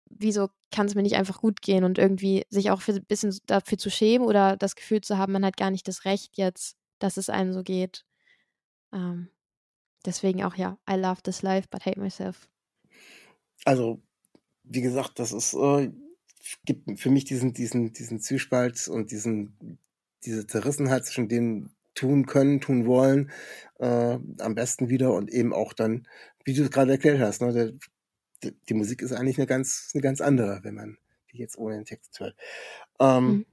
wieso 0.09 0.49
kann 0.71 0.87
es 0.87 0.95
mir 0.95 1.03
nicht 1.03 1.15
einfach 1.15 1.41
gut 1.41 1.61
gehen 1.61 1.83
und 1.83 1.97
irgendwie 1.97 2.45
sich 2.49 2.71
auch 2.71 2.85
ein 2.87 3.05
bisschen 3.05 3.35
dafür 3.45 3.77
zu 3.77 3.89
schämen 3.89 4.27
oder 4.27 4.57
das 4.57 4.75
Gefühl 4.75 5.01
zu 5.01 5.17
haben, 5.17 5.33
man 5.33 5.45
hat 5.45 5.57
gar 5.57 5.71
nicht 5.71 5.87
das 5.87 6.05
Recht 6.05 6.37
jetzt, 6.37 6.77
dass 6.99 7.17
es 7.17 7.29
einem 7.29 7.53
so 7.53 7.63
geht. 7.63 8.05
Ähm, 8.93 9.29
deswegen 10.05 10.43
auch 10.43 10.55
ja, 10.55 10.77
I 10.89 10.95
love 10.95 11.21
this 11.23 11.41
life, 11.41 11.67
but 11.69 11.85
hate 11.85 11.99
myself. 11.99 12.47
Also, 13.65 14.01
wie 14.63 14.81
gesagt, 14.81 15.19
das 15.19 15.31
ist, 15.31 15.53
äh, 15.53 15.91
gibt 16.65 16.99
für 16.99 17.09
mich 17.09 17.25
diesen, 17.25 17.53
diesen, 17.53 17.93
diesen 17.93 18.19
Zwiespalt 18.19 18.87
und 18.87 19.11
diesen, 19.11 19.79
diese 20.25 20.47
Zerrissenheit 20.47 21.05
zwischen 21.05 21.27
dem 21.27 21.69
tun 21.95 22.25
können, 22.25 22.61
tun 22.61 22.85
wollen, 22.85 23.31
äh, 23.79 24.19
am 24.39 24.55
besten 24.55 24.89
wieder 24.89 25.13
und 25.13 25.31
eben 25.31 25.53
auch 25.53 25.73
dann, 25.73 26.07
wie 26.45 26.53
du 26.53 26.63
es 26.63 26.71
gerade 26.71 26.91
erklärt 26.91 27.19
hast, 27.19 27.41
ne, 27.41 27.51
der 27.51 27.73
die 28.43 28.73
Musik 28.73 29.01
ist 29.01 29.13
eigentlich 29.13 29.37
eine 29.37 29.47
ganz, 29.47 29.89
eine 29.93 30.01
ganz 30.01 30.21
andere, 30.21 30.59
wenn 30.63 30.75
man 30.75 30.97
die 31.31 31.37
jetzt 31.37 31.57
ohne 31.57 31.75
den 31.75 31.85
Text 31.85 32.19
hört. 32.19 32.35
Ähm, 32.99 33.27
mhm. 33.27 33.45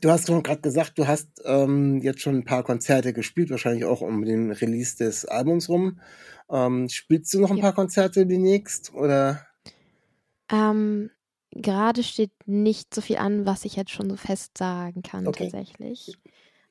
Du 0.00 0.10
hast 0.10 0.26
schon 0.26 0.42
gerade 0.42 0.60
gesagt, 0.60 0.98
du 0.98 1.06
hast 1.06 1.28
ähm, 1.44 2.00
jetzt 2.00 2.20
schon 2.20 2.34
ein 2.36 2.44
paar 2.44 2.64
Konzerte 2.64 3.12
gespielt, 3.12 3.50
wahrscheinlich 3.50 3.84
auch 3.84 4.00
um 4.00 4.24
den 4.24 4.50
Release 4.50 4.96
des 4.96 5.24
Albums 5.24 5.68
rum. 5.68 6.00
Ähm, 6.50 6.88
spielst 6.88 7.32
du 7.32 7.40
noch 7.40 7.50
ein 7.50 7.58
ja. 7.58 7.62
paar 7.62 7.74
Konzerte 7.74 8.26
demnächst 8.26 8.92
oder? 8.92 9.46
Ähm, 10.50 11.10
gerade 11.52 12.02
steht 12.02 12.32
nicht 12.46 12.92
so 12.92 13.00
viel 13.00 13.16
an, 13.16 13.46
was 13.46 13.64
ich 13.64 13.76
jetzt 13.76 13.92
schon 13.92 14.10
so 14.10 14.16
fest 14.16 14.58
sagen 14.58 15.02
kann 15.02 15.26
okay. 15.26 15.44
tatsächlich. 15.44 16.18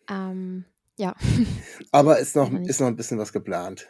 Ähm, 0.10 0.66
ja. 0.98 1.16
Aber 1.92 2.20
ist 2.20 2.36
noch, 2.36 2.52
ist 2.52 2.82
noch 2.82 2.88
ein 2.88 2.96
bisschen 2.96 3.18
was 3.18 3.34
geplant. 3.34 3.88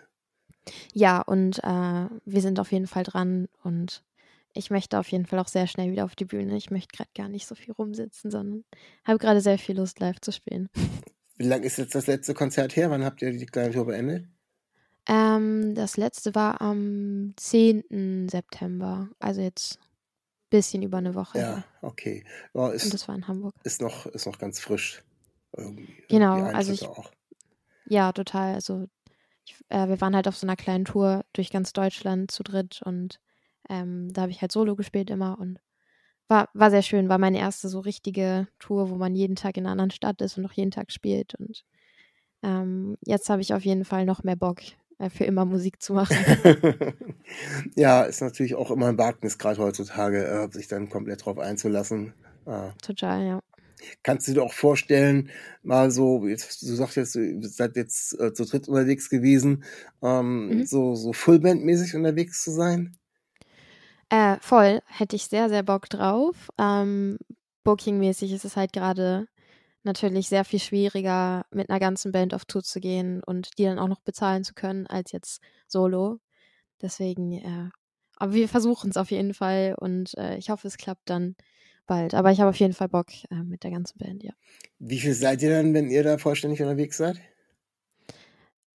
Ja, 0.93 1.21
und 1.21 1.59
äh, 1.63 2.07
wir 2.25 2.41
sind 2.41 2.59
auf 2.59 2.71
jeden 2.71 2.87
Fall 2.87 3.03
dran 3.03 3.47
und 3.63 4.03
ich 4.53 4.69
möchte 4.69 4.99
auf 4.99 5.07
jeden 5.09 5.25
Fall 5.25 5.39
auch 5.39 5.47
sehr 5.47 5.67
schnell 5.67 5.91
wieder 5.91 6.05
auf 6.05 6.15
die 6.15 6.25
Bühne. 6.25 6.55
Ich 6.55 6.71
möchte 6.71 6.95
gerade 6.95 7.09
gar 7.15 7.27
nicht 7.27 7.47
so 7.47 7.55
viel 7.55 7.73
rumsitzen, 7.73 8.29
sondern 8.29 8.63
habe 9.03 9.17
gerade 9.17 9.41
sehr 9.41 9.57
viel 9.57 9.77
Lust, 9.77 9.99
live 9.99 10.21
zu 10.21 10.31
spielen. 10.31 10.69
Wie 11.37 11.47
lange 11.47 11.65
ist 11.65 11.77
jetzt 11.77 11.95
das 11.95 12.07
letzte 12.07 12.33
Konzert 12.33 12.75
her? 12.75 12.91
Wann 12.91 13.03
habt 13.03 13.21
ihr 13.21 13.31
die 13.31 13.45
kleine 13.45 13.73
Tour 13.73 13.87
beendet? 13.87 14.27
Ähm, 15.07 15.73
das 15.75 15.97
letzte 15.97 16.35
war 16.35 16.61
am 16.61 17.33
10. 17.35 18.29
September, 18.29 19.09
also 19.19 19.41
jetzt 19.41 19.79
ein 19.79 20.49
bisschen 20.51 20.83
über 20.83 20.99
eine 20.99 21.15
Woche. 21.15 21.39
Ja, 21.39 21.63
okay. 21.81 22.23
Oh, 22.53 22.67
ist, 22.67 22.85
und 22.85 22.93
das 22.93 23.07
war 23.07 23.15
in 23.15 23.27
Hamburg. 23.27 23.55
Ist 23.63 23.81
noch, 23.81 24.05
ist 24.05 24.27
noch 24.27 24.37
ganz 24.37 24.59
frisch. 24.59 25.03
Irgendwie, 25.57 26.03
genau, 26.07 26.35
also 26.35 26.71
ich, 26.71 26.87
auch. 26.87 27.11
ja, 27.85 28.11
total. 28.11 28.53
Also 28.53 28.87
ich, 29.45 29.55
äh, 29.69 29.87
wir 29.87 30.01
waren 30.01 30.15
halt 30.15 30.27
auf 30.27 30.37
so 30.37 30.45
einer 30.47 30.55
kleinen 30.55 30.85
Tour 30.85 31.25
durch 31.33 31.51
ganz 31.51 31.73
Deutschland 31.73 32.31
zu 32.31 32.43
dritt 32.43 32.81
und 32.83 33.19
ähm, 33.69 34.11
da 34.13 34.23
habe 34.23 34.31
ich 34.31 34.41
halt 34.41 34.51
Solo 34.51 34.75
gespielt 34.75 35.09
immer 35.09 35.37
und 35.39 35.59
war, 36.27 36.49
war 36.53 36.71
sehr 36.71 36.81
schön, 36.81 37.09
war 37.09 37.17
meine 37.17 37.39
erste 37.39 37.69
so 37.69 37.79
richtige 37.79 38.47
Tour, 38.59 38.89
wo 38.89 38.95
man 38.95 39.15
jeden 39.15 39.35
Tag 39.35 39.57
in 39.57 39.65
einer 39.65 39.71
anderen 39.71 39.91
Stadt 39.91 40.21
ist 40.21 40.37
und 40.37 40.43
noch 40.43 40.53
jeden 40.53 40.71
Tag 40.71 40.91
spielt 40.91 41.35
und 41.35 41.63
ähm, 42.43 42.97
jetzt 43.05 43.29
habe 43.29 43.41
ich 43.41 43.53
auf 43.53 43.63
jeden 43.63 43.85
Fall 43.85 44.05
noch 44.05 44.23
mehr 44.23 44.35
Bock, 44.35 44.61
äh, 44.99 45.09
für 45.09 45.23
immer 45.23 45.45
Musik 45.45 45.81
zu 45.81 45.93
machen. 45.93 46.17
ja, 47.75 48.03
ist 48.03 48.21
natürlich 48.21 48.55
auch 48.55 48.69
immer 48.69 48.87
ein 48.87 48.97
Wagnis, 48.97 49.37
gerade 49.37 49.59
heutzutage, 49.59 50.25
äh, 50.25 50.51
sich 50.51 50.67
dann 50.67 50.89
komplett 50.89 51.25
drauf 51.25 51.39
einzulassen. 51.39 52.13
Ah. 52.45 52.71
Total, 52.81 53.25
ja. 53.25 53.39
Kannst 54.03 54.27
du 54.27 54.33
dir 54.33 54.43
auch 54.43 54.53
vorstellen, 54.53 55.29
mal 55.61 55.91
so, 55.91 56.27
jetzt, 56.27 56.61
du 56.61 56.73
sagst 56.75 56.97
jetzt, 56.97 57.15
du 57.15 57.47
seid 57.47 57.75
jetzt 57.75 58.19
äh, 58.19 58.33
zu 58.33 58.45
dritt 58.45 58.67
unterwegs 58.67 59.09
gewesen, 59.09 59.63
ähm, 60.01 60.47
mhm. 60.49 60.65
so, 60.65 60.95
so 60.95 61.11
Fullband-mäßig 61.11 61.95
unterwegs 61.95 62.43
zu 62.43 62.51
sein? 62.51 62.97
Äh, 64.09 64.37
voll, 64.41 64.81
hätte 64.85 65.15
ich 65.15 65.25
sehr, 65.25 65.49
sehr 65.49 65.63
Bock 65.63 65.89
drauf. 65.89 66.49
Ähm, 66.59 67.17
Booking-mäßig 67.63 68.33
ist 68.33 68.45
es 68.45 68.55
halt 68.55 68.73
gerade 68.73 69.27
natürlich 69.83 70.29
sehr 70.29 70.45
viel 70.45 70.59
schwieriger, 70.59 71.45
mit 71.51 71.69
einer 71.69 71.79
ganzen 71.79 72.11
Band 72.11 72.33
auf 72.33 72.45
Tour 72.45 72.63
zu 72.63 72.79
gehen 72.79 73.21
und 73.23 73.57
die 73.57 73.63
dann 73.63 73.79
auch 73.79 73.87
noch 73.87 74.01
bezahlen 74.01 74.43
zu 74.43 74.53
können, 74.53 74.87
als 74.87 75.11
jetzt 75.11 75.41
solo. 75.67 76.19
Deswegen, 76.81 77.33
äh, 77.33 77.69
aber 78.17 78.33
wir 78.33 78.47
versuchen 78.47 78.89
es 78.89 78.97
auf 78.97 79.11
jeden 79.11 79.33
Fall 79.33 79.75
und 79.79 80.17
äh, 80.17 80.37
ich 80.37 80.49
hoffe, 80.49 80.67
es 80.67 80.77
klappt 80.77 81.09
dann. 81.09 81.35
Bald. 81.87 82.13
Aber 82.13 82.31
ich 82.31 82.39
habe 82.39 82.49
auf 82.49 82.59
jeden 82.59 82.73
Fall 82.73 82.89
Bock 82.89 83.07
äh, 83.29 83.35
mit 83.35 83.63
der 83.63 83.71
ganzen 83.71 83.97
Band, 83.97 84.23
ja. 84.23 84.33
Wie 84.79 84.99
viel 84.99 85.13
seid 85.13 85.41
ihr 85.41 85.49
dann, 85.49 85.73
wenn 85.73 85.89
ihr 85.89 86.03
da 86.03 86.17
vollständig 86.17 86.61
unterwegs 86.61 86.97
seid? 86.97 87.19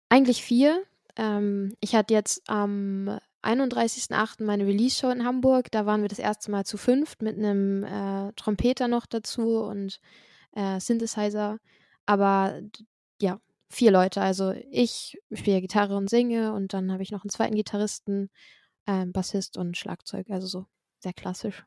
Eigentlich 0.09 0.43
vier. 0.43 0.83
Ähm, 1.15 1.75
ich 1.79 1.95
hatte 1.95 2.13
jetzt 2.13 2.41
am 2.47 3.19
31.08. 3.43 4.43
meine 4.43 4.65
Release-Show 4.65 5.09
in 5.09 5.25
Hamburg. 5.25 5.71
Da 5.71 5.85
waren 5.85 6.01
wir 6.01 6.09
das 6.09 6.19
erste 6.19 6.51
Mal 6.51 6.65
zu 6.65 6.77
fünft 6.77 7.21
mit 7.21 7.37
einem 7.37 7.83
äh, 7.83 8.31
Trompeter 8.35 8.87
noch 8.87 9.05
dazu 9.05 9.63
und 9.63 9.99
äh, 10.53 10.79
Synthesizer. 10.79 11.59
Aber 12.05 12.61
ja, 13.21 13.39
vier 13.69 13.91
Leute. 13.91 14.21
Also 14.21 14.53
ich 14.71 15.17
spiele 15.31 15.61
Gitarre 15.61 15.95
und 15.95 16.09
singe 16.09 16.53
und 16.53 16.73
dann 16.73 16.91
habe 16.91 17.03
ich 17.03 17.11
noch 17.11 17.23
einen 17.23 17.29
zweiten 17.29 17.55
Gitarristen, 17.55 18.29
äh, 18.85 19.05
Bassist 19.05 19.57
und 19.57 19.77
Schlagzeug. 19.77 20.29
Also 20.29 20.47
so 20.47 20.65
sehr 20.99 21.13
klassisch. 21.13 21.65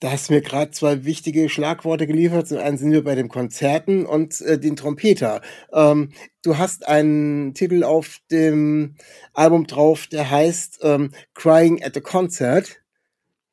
Da 0.00 0.12
hast 0.12 0.30
du 0.30 0.32
mir 0.32 0.40
gerade 0.40 0.70
zwei 0.70 1.04
wichtige 1.04 1.50
Schlagworte 1.50 2.06
geliefert. 2.06 2.48
Zum 2.48 2.56
einen 2.56 2.78
sind 2.78 2.90
wir 2.90 3.04
bei 3.04 3.14
den 3.14 3.28
Konzerten 3.28 4.06
und 4.06 4.40
äh, 4.40 4.58
den 4.58 4.74
Trompeter. 4.74 5.42
Ähm, 5.74 6.12
du 6.42 6.56
hast 6.56 6.88
einen 6.88 7.52
Titel 7.52 7.84
auf 7.84 8.16
dem 8.30 8.94
Album 9.34 9.66
drauf, 9.66 10.06
der 10.06 10.30
heißt 10.30 10.78
ähm, 10.82 11.10
Crying 11.34 11.82
at 11.84 11.92
the 11.92 12.00
Concert. 12.00 12.80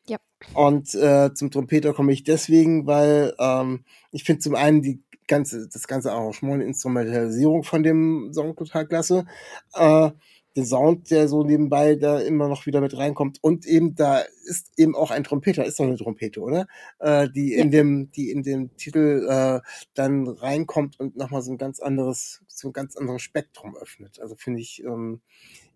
Ja. 0.08 0.20
Und 0.54 0.96
äh, 0.96 1.34
zum 1.34 1.52
Trompeter 1.52 1.94
komme 1.94 2.14
ich 2.14 2.24
deswegen, 2.24 2.88
weil 2.88 3.36
ähm, 3.40 3.84
ich 4.14 4.24
finde 4.24 4.40
zum 4.40 4.56
einen 4.56 4.82
die 4.82 5.04
ganze, 5.28 5.68
das 5.68 5.86
ganze 5.86 6.14
Arrangement, 6.14 6.64
Instrumentalisierung 6.64 7.66
von 7.66 7.84
dem 7.84 8.32
Song 8.32 8.56
total 8.56 8.88
klasse. 8.88 9.26
Äh, 9.74 10.12
den 10.58 10.66
Sound, 10.66 11.12
der 11.12 11.28
so 11.28 11.44
nebenbei 11.44 11.96
da 11.96 12.20
immer 12.20 12.50
noch 12.50 12.66
wieder 12.66 12.82
mit 12.82 12.98
reinkommt. 12.98 13.38
Und 13.42 13.66
eben 13.66 13.96
da 13.96 14.24
ist 14.46 14.72
eben 14.76 14.96
auch 14.96 15.12
ein 15.12 15.24
Trompeter, 15.24 15.64
ist 15.64 15.80
doch 15.80 15.86
eine 15.86 15.98
Trompete, 15.98 16.42
oder? 16.42 16.68
Äh, 17.00 17.30
die 17.30 17.54
in 17.54 17.70
dem, 17.70 18.12
die 18.12 18.32
in 18.32 18.42
dem 18.42 18.76
Titel 18.76 19.28
äh, 19.30 19.62
dann 19.94 20.28
reinkommt 20.28 21.00
und 21.00 21.16
nochmal 21.16 21.44
so 21.44 21.52
ein 21.52 21.58
ganz 21.58 21.80
anderes, 21.80 22.42
so 22.48 22.70
ein 22.70 22.74
ganz 22.74 22.98
anderes 22.98 23.22
Spektrum 23.22 23.78
öffnet. 23.78 24.20
Also 24.20 24.36
finde 24.36 24.62
ich, 24.62 24.84
ähm, 24.84 25.22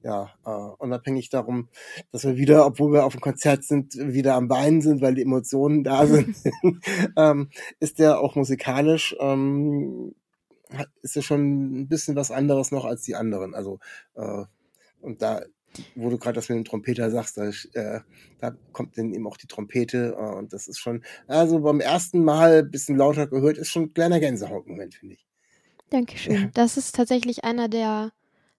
ja, 0.03 0.31
äh, 0.45 0.49
unabhängig 0.79 1.29
darum, 1.29 1.69
dass 2.11 2.23
wir 2.23 2.35
wieder, 2.37 2.65
obwohl 2.65 2.91
wir 2.91 3.05
auf 3.05 3.13
dem 3.13 3.21
Konzert 3.21 3.63
sind, 3.63 3.93
wieder 3.95 4.33
am 4.33 4.47
Beinen 4.47 4.81
sind, 4.81 5.01
weil 5.01 5.13
die 5.13 5.21
Emotionen 5.21 5.83
da 5.83 6.07
sind, 6.07 6.35
ähm, 7.15 7.49
ist 7.79 7.99
der 7.99 8.19
auch 8.19 8.35
musikalisch, 8.35 9.15
ähm, 9.19 10.15
ist 11.03 11.15
ja 11.15 11.21
schon 11.21 11.81
ein 11.81 11.87
bisschen 11.87 12.15
was 12.15 12.31
anderes 12.31 12.71
noch 12.71 12.85
als 12.85 13.03
die 13.03 13.15
anderen. 13.15 13.53
Also 13.53 13.79
äh, 14.15 14.45
und 15.01 15.21
da, 15.21 15.43
wo 15.95 16.09
du 16.09 16.17
gerade 16.17 16.35
das 16.35 16.49
mit 16.49 16.57
dem 16.57 16.65
Trompeter 16.65 17.09
sagst, 17.11 17.37
da, 17.37 17.49
äh, 17.73 18.01
da 18.39 18.55
kommt 18.71 18.97
dann 18.97 19.13
eben 19.13 19.27
auch 19.27 19.37
die 19.37 19.47
Trompete 19.47 20.15
äh, 20.17 20.35
und 20.35 20.53
das 20.53 20.67
ist 20.67 20.79
schon, 20.79 21.03
also 21.27 21.59
beim 21.59 21.79
ersten 21.79 22.23
Mal 22.23 22.59
ein 22.59 22.71
bisschen 22.71 22.97
lauter 22.97 23.27
gehört, 23.27 23.57
ist 23.57 23.69
schon 23.69 23.83
ein 23.83 23.93
kleiner 23.93 24.19
Gänsehaut-Moment, 24.19 24.95
finde 24.95 25.15
ich. 25.15 25.25
Dankeschön. 25.89 26.35
Ja. 26.35 26.49
Das 26.53 26.77
ist 26.77 26.95
tatsächlich 26.95 27.43
einer 27.43 27.67
der 27.67 28.11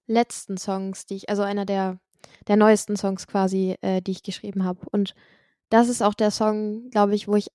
letzten 0.07 0.59
Songs, 0.59 1.07
die 1.07 1.17
ich, 1.17 1.29
also 1.29 1.43
einer 1.43 1.65
der, 1.65 1.99
der 2.47 2.57
neuesten 2.57 2.97
Songs 2.97 3.27
quasi, 3.27 3.77
äh, 3.81 4.03
die 4.03 4.13
ich 4.13 4.23
geschrieben 4.23 4.65
habe. 4.65 4.81
Und 4.91 5.15
das 5.71 5.89
ist 5.89 6.03
auch 6.03 6.15
der 6.15 6.31
Song, 6.31 6.91
glaube 6.91 7.15
ich, 7.15 7.29
wo 7.29 7.37
ich 7.37 7.49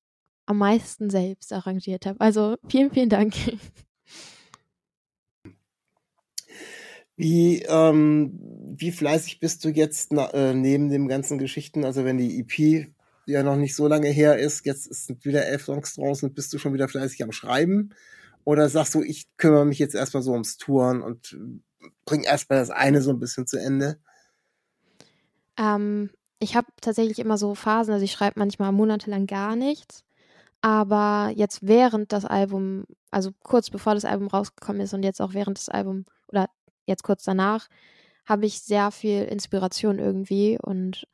am 0.47 0.57
meisten 0.57 1.09
selbst 1.09 1.53
arrangiert 1.53 2.05
habe. 2.05 2.19
Also 2.19 2.57
vielen, 2.67 2.91
vielen 2.91 3.09
Dank. 3.09 3.33
Wie, 7.17 7.63
ähm, 7.63 8.39
wie 8.77 8.91
fleißig 8.91 9.39
bist 9.39 9.65
du 9.65 9.69
jetzt 9.69 10.13
na, 10.13 10.29
äh, 10.33 10.53
neben 10.53 10.89
den 10.89 11.07
ganzen 11.07 11.39
Geschichten? 11.39 11.83
Also 11.83 12.05
wenn 12.05 12.19
die 12.19 12.39
EP 12.39 12.93
ja 13.25 13.41
noch 13.41 13.55
nicht 13.55 13.75
so 13.75 13.87
lange 13.87 14.07
her 14.07 14.37
ist, 14.37 14.65
jetzt 14.65 14.93
sind 14.93 15.25
wieder 15.25 15.45
elf 15.47 15.65
Songs 15.65 15.95
draußen, 15.95 16.33
bist 16.33 16.53
du 16.53 16.59
schon 16.59 16.73
wieder 16.73 16.87
fleißig 16.87 17.23
am 17.23 17.31
Schreiben? 17.31 17.89
Oder 18.43 18.69
sagst 18.69 18.93
du, 18.93 19.01
ich 19.01 19.27
kümmere 19.37 19.65
mich 19.65 19.79
jetzt 19.79 19.95
erstmal 19.95 20.21
so 20.23 20.31
ums 20.31 20.57
Touren 20.57 21.01
und 21.01 21.37
bring 22.05 22.21
erstmal 22.21 22.59
das 22.59 22.69
eine 22.69 23.01
so 23.01 23.09
ein 23.09 23.19
bisschen 23.19 23.47
zu 23.47 23.57
Ende? 23.57 23.97
Ähm, 25.57 26.11
ich 26.39 26.55
habe 26.55 26.67
tatsächlich 26.79 27.17
immer 27.17 27.39
so 27.39 27.55
Phasen, 27.55 27.93
also 27.93 28.05
ich 28.05 28.11
schreibe 28.11 28.39
manchmal 28.39 28.71
monatelang 28.71 29.25
gar 29.25 29.55
nichts. 29.55 30.05
Aber 30.61 31.31
jetzt 31.35 31.65
während 31.67 32.11
das 32.13 32.25
Album, 32.25 32.85
also 33.09 33.31
kurz 33.43 33.71
bevor 33.71 33.95
das 33.95 34.05
Album 34.05 34.27
rausgekommen 34.27 34.81
ist 34.81 34.93
und 34.93 35.03
jetzt 35.03 35.21
auch 35.21 35.33
während 35.33 35.57
das 35.57 35.69
Album 35.69 36.05
jetzt 36.87 37.03
kurz 37.03 37.23
danach, 37.23 37.67
habe 38.25 38.45
ich 38.45 38.61
sehr 38.61 38.91
viel 38.91 39.23
Inspiration 39.23 39.99
irgendwie 39.99 40.57
und 40.61 41.07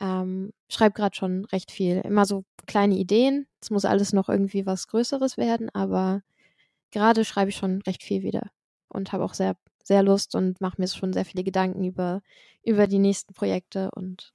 ähm, 0.00 0.52
schreibe 0.68 0.94
gerade 0.94 1.16
schon 1.16 1.44
recht 1.46 1.70
viel. 1.70 2.00
Immer 2.04 2.24
so 2.24 2.44
kleine 2.66 2.96
Ideen. 2.96 3.46
Es 3.60 3.70
muss 3.70 3.84
alles 3.84 4.12
noch 4.12 4.28
irgendwie 4.28 4.66
was 4.66 4.88
Größeres 4.88 5.36
werden, 5.36 5.70
aber 5.70 6.22
gerade 6.90 7.24
schreibe 7.24 7.50
ich 7.50 7.56
schon 7.56 7.82
recht 7.82 8.02
viel 8.02 8.22
wieder 8.22 8.50
und 8.88 9.12
habe 9.12 9.24
auch 9.24 9.34
sehr, 9.34 9.56
sehr 9.82 10.02
Lust 10.02 10.34
und 10.34 10.60
mache 10.60 10.80
mir 10.80 10.88
schon 10.88 11.12
sehr 11.12 11.24
viele 11.24 11.44
Gedanken 11.44 11.84
über, 11.84 12.22
über 12.62 12.86
die 12.86 12.98
nächsten 12.98 13.34
Projekte 13.34 13.90
und 13.92 14.32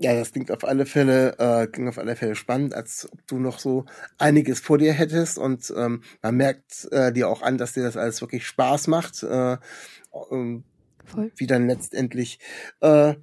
ja. 0.00 0.14
Das 0.14 0.32
klingt 0.32 0.50
auf 0.50 0.64
alle 0.64 0.86
Fälle, 0.86 1.38
äh, 1.38 1.66
klingt 1.66 1.88
auf 1.88 1.98
alle 1.98 2.16
Fälle 2.16 2.34
spannend, 2.34 2.74
als 2.74 3.08
ob 3.12 3.26
du 3.26 3.38
noch 3.38 3.58
so 3.58 3.84
einiges 4.18 4.60
vor 4.60 4.78
dir 4.78 4.92
hättest 4.92 5.38
und 5.38 5.72
ähm, 5.76 6.02
man 6.22 6.36
merkt 6.36 6.88
äh, 6.90 7.12
dir 7.12 7.28
auch 7.28 7.42
an, 7.42 7.58
dass 7.58 7.74
dir 7.74 7.82
das 7.82 7.96
alles 7.96 8.20
wirklich 8.20 8.46
Spaß 8.46 8.88
macht. 8.88 9.22
Äh, 9.22 9.58
ähm, 10.30 10.64
Voll. 11.04 11.32
wie 11.36 11.46
dann 11.46 11.66
letztendlich 11.66 12.38
äh, 12.80 13.14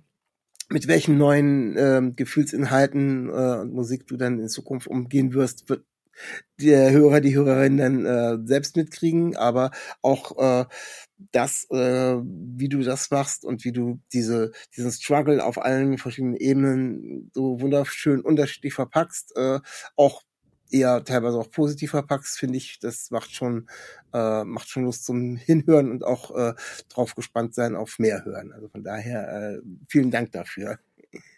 mit 0.70 0.88
welchen 0.88 1.18
neuen 1.18 1.78
äh, 1.78 2.12
Gefühlsinhalten 2.16 3.30
äh, 3.30 3.60
und 3.62 3.74
Musik 3.74 4.08
du 4.08 4.18
dann 4.18 4.40
in 4.40 4.50
Zukunft 4.50 4.88
umgehen 4.88 5.34
wirst, 5.34 5.70
wird 5.70 5.86
der 6.60 6.92
Hörer, 6.92 7.22
die 7.22 7.36
Hörerin 7.36 7.78
dann 7.78 8.06
äh, 8.06 8.38
selbst 8.46 8.76
mitkriegen, 8.76 9.36
aber 9.36 9.72
auch 10.02 10.38
äh, 10.38 10.66
das, 11.32 11.68
äh, 11.72 12.18
wie 12.22 12.70
du 12.70 12.82
das 12.84 13.12
machst 13.12 13.46
und 13.46 13.64
wie 13.64 13.72
du 13.72 14.00
diese 14.14 14.52
diesen 14.76 14.92
Struggle 14.92 15.44
auf 15.44 15.62
allen 15.62 15.98
verschiedenen 15.98 16.36
Ebenen 16.36 17.32
so 17.34 17.60
wunderschön 17.62 18.22
unterschiedlich 18.22 18.74
verpackst, 18.74 19.36
äh, 19.36 19.60
auch 19.96 20.24
eher 20.72 21.04
teilweise 21.04 21.38
auch 21.38 21.50
positiv 21.50 21.92
verpackst, 21.92 22.38
finde 22.38 22.58
ich, 22.58 22.80
das 22.80 23.12
macht 23.12 23.32
schon, 23.32 23.68
äh, 24.14 24.44
macht 24.44 24.70
schon 24.70 24.84
Lust 24.84 25.06
zum 25.06 25.36
Hinhören 25.38 25.92
und 25.92 26.04
auch 26.04 26.36
äh, 26.36 26.54
drauf 26.90 27.16
gespannt 27.16 27.56
sein 27.56 27.76
auf 27.76 28.00
mehr 28.00 28.26
hören. 28.26 28.52
Also 28.52 28.68
von 28.68 28.84
daher 28.84 29.58
äh, 29.58 29.62
vielen 29.88 30.12
Dank 30.12 30.32
dafür. 30.32 30.80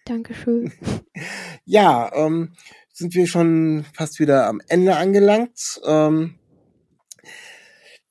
Dankeschön. 0.05 0.71
ja, 1.65 2.11
ähm, 2.15 2.53
sind 2.99 3.15
wir 3.15 3.25
schon 3.27 3.85
fast 3.93 4.19
wieder 4.19 4.45
am 4.45 4.61
Ende 4.67 4.95
angelangt. 4.95 5.81
Ähm, 5.85 6.35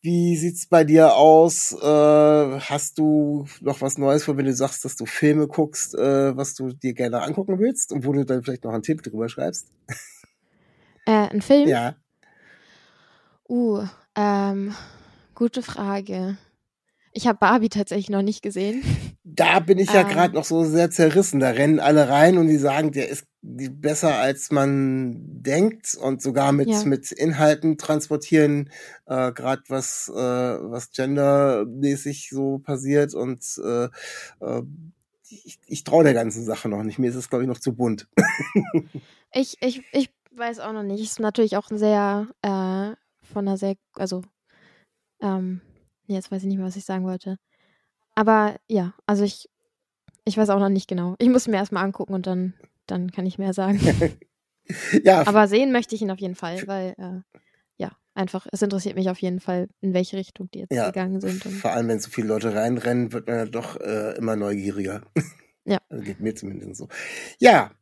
wie 0.00 0.36
sieht's 0.36 0.66
bei 0.66 0.84
dir 0.84 1.14
aus? 1.14 1.72
Äh, 1.72 2.60
hast 2.60 2.98
du 2.98 3.46
noch 3.60 3.82
was 3.82 3.98
Neues 3.98 4.24
vor, 4.24 4.36
wenn 4.36 4.46
du 4.46 4.54
sagst, 4.54 4.84
dass 4.84 4.96
du 4.96 5.06
Filme 5.06 5.46
guckst, 5.46 5.94
äh, 5.94 6.36
was 6.36 6.54
du 6.54 6.72
dir 6.72 6.94
gerne 6.94 7.22
angucken 7.22 7.58
willst 7.58 7.92
und 7.92 8.06
wo 8.06 8.12
du 8.12 8.24
dann 8.24 8.42
vielleicht 8.42 8.64
noch 8.64 8.72
einen 8.72 8.82
Titel 8.82 9.10
drüber 9.10 9.28
schreibst? 9.28 9.68
Äh, 11.06 11.28
ein 11.30 11.40
Film? 11.40 11.66
Ja. 11.68 11.96
Uh, 13.48 13.82
ähm, 14.14 14.74
gute 15.34 15.62
Frage. 15.62 16.36
Ich 17.12 17.26
habe 17.26 17.38
Barbie 17.38 17.70
tatsächlich 17.70 18.10
noch 18.10 18.20
nicht 18.20 18.42
gesehen. 18.42 18.82
Da 19.24 19.60
bin 19.60 19.78
ich 19.78 19.92
ja 19.92 20.02
ähm, 20.02 20.08
gerade 20.08 20.34
noch 20.34 20.44
so 20.44 20.64
sehr 20.64 20.90
zerrissen. 20.90 21.40
Da 21.40 21.50
rennen 21.50 21.80
alle 21.80 22.08
rein 22.08 22.38
und 22.38 22.48
die 22.48 22.58
sagen, 22.58 22.92
der 22.92 23.08
ist 23.08 23.24
besser 23.42 24.16
als 24.16 24.50
man 24.50 25.42
denkt 25.42 25.94
und 25.94 26.20
sogar 26.20 26.52
mit 26.52 26.68
ja. 26.68 26.84
mit 26.84 27.12
Inhalten 27.12 27.78
transportieren, 27.78 28.70
äh, 29.06 29.32
gerade 29.32 29.62
was 29.68 30.08
äh, 30.08 30.16
was 30.16 30.90
gendermäßig 30.90 32.30
so 32.30 32.58
passiert 32.58 33.14
und 33.14 33.44
äh, 33.64 33.84
äh, 34.40 34.62
ich, 35.30 35.58
ich 35.66 35.84
traue 35.84 36.04
der 36.04 36.14
ganzen 36.14 36.44
Sache 36.44 36.68
noch 36.68 36.82
nicht. 36.82 36.98
Mir 36.98 37.10
ist 37.10 37.16
es 37.16 37.28
glaube 37.28 37.44
ich 37.44 37.48
noch 37.48 37.58
zu 37.60 37.74
bunt. 37.74 38.08
ich 39.32 39.56
ich 39.60 39.82
ich 39.92 40.10
weiß 40.38 40.60
auch 40.60 40.72
noch 40.72 40.82
nicht. 40.82 41.02
Ist 41.02 41.20
natürlich 41.20 41.56
auch 41.56 41.70
ein 41.70 41.78
sehr, 41.78 42.28
äh, 42.42 42.96
von 43.26 43.46
einer 43.46 43.56
sehr, 43.56 43.76
also, 43.94 44.22
ähm, 45.20 45.60
jetzt 46.06 46.30
weiß 46.30 46.42
ich 46.42 46.48
nicht 46.48 46.58
mehr, 46.58 46.66
was 46.66 46.76
ich 46.76 46.84
sagen 46.84 47.04
wollte. 47.04 47.38
Aber 48.14 48.56
ja, 48.68 48.94
also 49.06 49.24
ich, 49.24 49.48
ich 50.24 50.36
weiß 50.36 50.50
auch 50.50 50.60
noch 50.60 50.68
nicht 50.68 50.88
genau. 50.88 51.14
Ich 51.18 51.28
muss 51.28 51.48
mir 51.48 51.56
erstmal 51.56 51.84
angucken 51.84 52.14
und 52.14 52.26
dann, 52.26 52.54
dann 52.90 53.10
kann 53.10 53.26
ich 53.26 53.38
mehr 53.38 53.52
sagen. 53.52 53.80
ja. 55.04 55.26
Aber 55.26 55.48
sehen 55.48 55.72
möchte 55.72 55.94
ich 55.94 56.02
ihn 56.02 56.10
auf 56.10 56.18
jeden 56.18 56.34
Fall, 56.34 56.66
weil, 56.66 56.94
äh, 56.98 57.38
ja, 57.76 57.92
einfach, 58.14 58.46
es 58.52 58.62
interessiert 58.62 58.96
mich 58.96 59.10
auf 59.10 59.20
jeden 59.20 59.40
Fall, 59.40 59.68
in 59.80 59.94
welche 59.94 60.16
Richtung 60.16 60.50
die 60.52 60.60
jetzt 60.60 60.72
ja, 60.72 60.86
gegangen 60.86 61.20
sind. 61.20 61.42
vor 61.44 61.72
allem, 61.72 61.88
wenn 61.88 62.00
so 62.00 62.10
viele 62.10 62.28
Leute 62.28 62.54
reinrennen, 62.54 63.12
wird 63.12 63.28
man 63.28 63.36
ja 63.36 63.44
doch 63.46 63.80
äh, 63.80 64.16
immer 64.16 64.36
neugieriger. 64.36 65.02
Ja. 65.64 65.78
Also 65.90 66.02
geht 66.02 66.20
mir 66.20 66.34
zumindest 66.34 66.76
so. 66.76 66.88
Ja, 67.38 67.72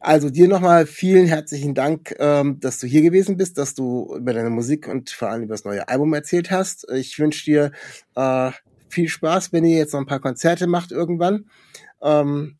also 0.00 0.30
dir 0.30 0.48
nochmal 0.48 0.86
vielen 0.86 1.26
herzlichen 1.26 1.74
Dank, 1.74 2.14
ähm, 2.18 2.60
dass 2.60 2.78
du 2.78 2.86
hier 2.86 3.02
gewesen 3.02 3.36
bist, 3.36 3.58
dass 3.58 3.74
du 3.74 4.14
über 4.16 4.32
deine 4.32 4.50
Musik 4.50 4.88
und 4.88 5.10
vor 5.10 5.28
allem 5.28 5.44
über 5.44 5.54
das 5.54 5.64
neue 5.64 5.88
Album 5.88 6.12
erzählt 6.12 6.50
hast. 6.50 6.86
Ich 6.92 7.18
wünsche 7.18 7.44
dir 7.44 7.72
äh, 8.16 8.50
viel 8.88 9.08
Spaß, 9.08 9.52
wenn 9.52 9.64
ihr 9.64 9.76
jetzt 9.76 9.92
noch 9.92 10.00
ein 10.00 10.06
paar 10.06 10.20
Konzerte 10.20 10.66
macht 10.66 10.92
irgendwann. 10.92 11.46
Ähm, 12.02 12.58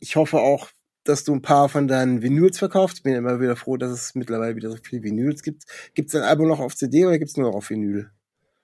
ich 0.00 0.16
hoffe 0.16 0.38
auch, 0.38 0.70
dass 1.04 1.24
du 1.24 1.34
ein 1.34 1.42
paar 1.42 1.68
von 1.68 1.88
deinen 1.88 2.22
Vinyls 2.22 2.58
verkaufst. 2.58 2.98
Ich 2.98 3.02
bin 3.02 3.14
immer 3.14 3.40
wieder 3.40 3.56
froh, 3.56 3.76
dass 3.76 3.90
es 3.90 4.14
mittlerweile 4.14 4.56
wieder 4.56 4.70
so 4.70 4.76
viele 4.82 5.02
Vinyls 5.02 5.42
gibt. 5.42 5.64
Gibt 5.94 6.08
es 6.08 6.12
dein 6.12 6.22
Album 6.22 6.48
noch 6.48 6.60
auf 6.60 6.76
CD 6.76 7.06
oder 7.06 7.18
gibt 7.18 7.30
es 7.30 7.36
nur 7.36 7.48
noch 7.48 7.56
auf 7.56 7.70
Vinyl? 7.70 8.10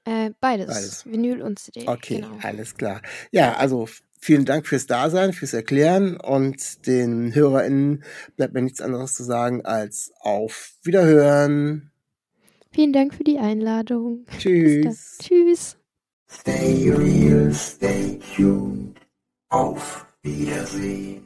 Äh, 0.04 0.30
beides. 0.40 0.66
beides. 0.66 1.06
Vinyl 1.06 1.42
und 1.42 1.58
CD. 1.58 1.86
Okay, 1.86 2.16
genau. 2.16 2.38
alles 2.42 2.76
klar. 2.76 3.02
Ja, 3.32 3.54
also 3.54 3.88
vielen 4.20 4.44
Dank 4.44 4.66
fürs 4.66 4.86
Dasein, 4.86 5.32
fürs 5.32 5.52
Erklären 5.52 6.16
und 6.16 6.86
den 6.86 7.34
HörerInnen 7.34 8.04
bleibt 8.36 8.54
mir 8.54 8.62
nichts 8.62 8.80
anderes 8.80 9.14
zu 9.14 9.24
sagen 9.24 9.64
als 9.64 10.12
auf 10.20 10.74
Wiederhören. 10.82 11.90
Vielen 12.72 12.92
Dank 12.92 13.14
für 13.14 13.24
die 13.24 13.38
Einladung. 13.38 14.26
Tschüss. 14.38 15.18
Tschüss. 15.18 15.76
Stay 16.30 16.90
real, 16.90 17.52
stay 17.52 18.18
tuned. 18.36 19.00
Auf 19.48 20.06
Wiedersehen. 20.22 21.25